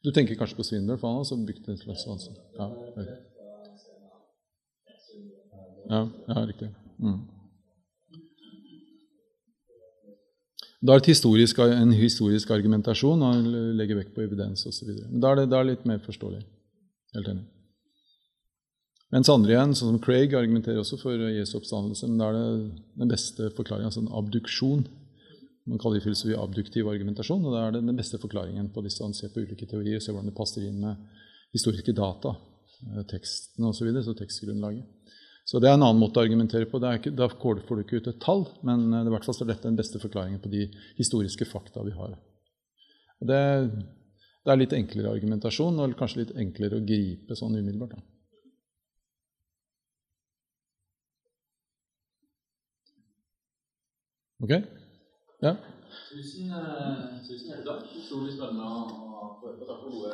[0.04, 2.34] Du tenker kanskje på Svindel, for han har også bygd et slags altså.
[2.58, 2.68] ja,
[5.88, 6.68] ja, ja, riktig.
[6.98, 7.24] Mm.
[10.86, 13.50] Da er det historisk, en historisk argumentasjon, og
[13.80, 14.92] legger vekt på evidens osv.
[15.08, 16.42] Men da er det litt mer forståelig.
[17.16, 17.46] Helt enig.
[19.14, 22.08] Mens andre igjen, sånn som Craig, argumenterer også for Jesu oppstandelse.
[22.10, 22.46] Men da er det
[23.02, 24.82] den beste forklaringen, altså en abduksjon.
[25.70, 27.44] Man kaller det filosofi abduktiv argumentasjon.
[27.46, 29.04] og Da er det den beste forklaringen på disse.
[29.06, 30.98] Han ser på ulike teorier, ser hvordan det passer inn med
[31.54, 32.34] historiske data,
[32.82, 35.12] eh, tekstene osv., så, videre, så tekstgrunnlaget.
[35.46, 36.82] Så det er en annen måte å argumentere på.
[36.82, 39.78] Ikke, da får du ikke ut et tall, men eh, i hvert fall dette den
[39.78, 40.66] beste forklaringen på de
[40.98, 42.18] historiske fakta vi har.
[43.22, 43.40] Og det,
[44.42, 47.94] det er litt enklere argumentasjon, og kanskje litt enklere å gripe sånn umiddelbart.
[47.94, 48.15] Da.
[54.42, 54.50] Ok?
[55.42, 55.56] Ja?
[56.12, 57.84] Tusen, uh, tusen hjertelig takk.
[57.96, 58.84] Utrolig spennende å
[59.40, 59.64] få høre på.
[59.64, 60.12] Takk for gode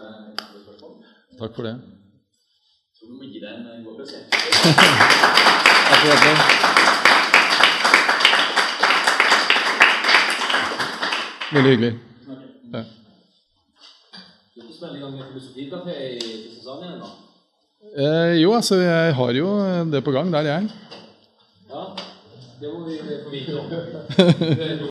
[0.62, 0.92] spørsmål.
[1.40, 1.72] Takk for det.
[1.74, 4.28] Jeg tror vi må gi deg en god plassering.
[5.88, 6.36] Takk for det.
[11.52, 11.92] Veldig hyggelig.
[12.76, 12.82] Ja.
[14.54, 17.10] Du ikke spille i gang med filosofikafé i Kristiansand igjen, da?
[18.06, 19.50] Eh, jo, altså, jeg har jo
[19.90, 20.70] det på gang der, jeg.
[21.74, 21.84] Ja,
[22.62, 24.88] det må vi få vite om.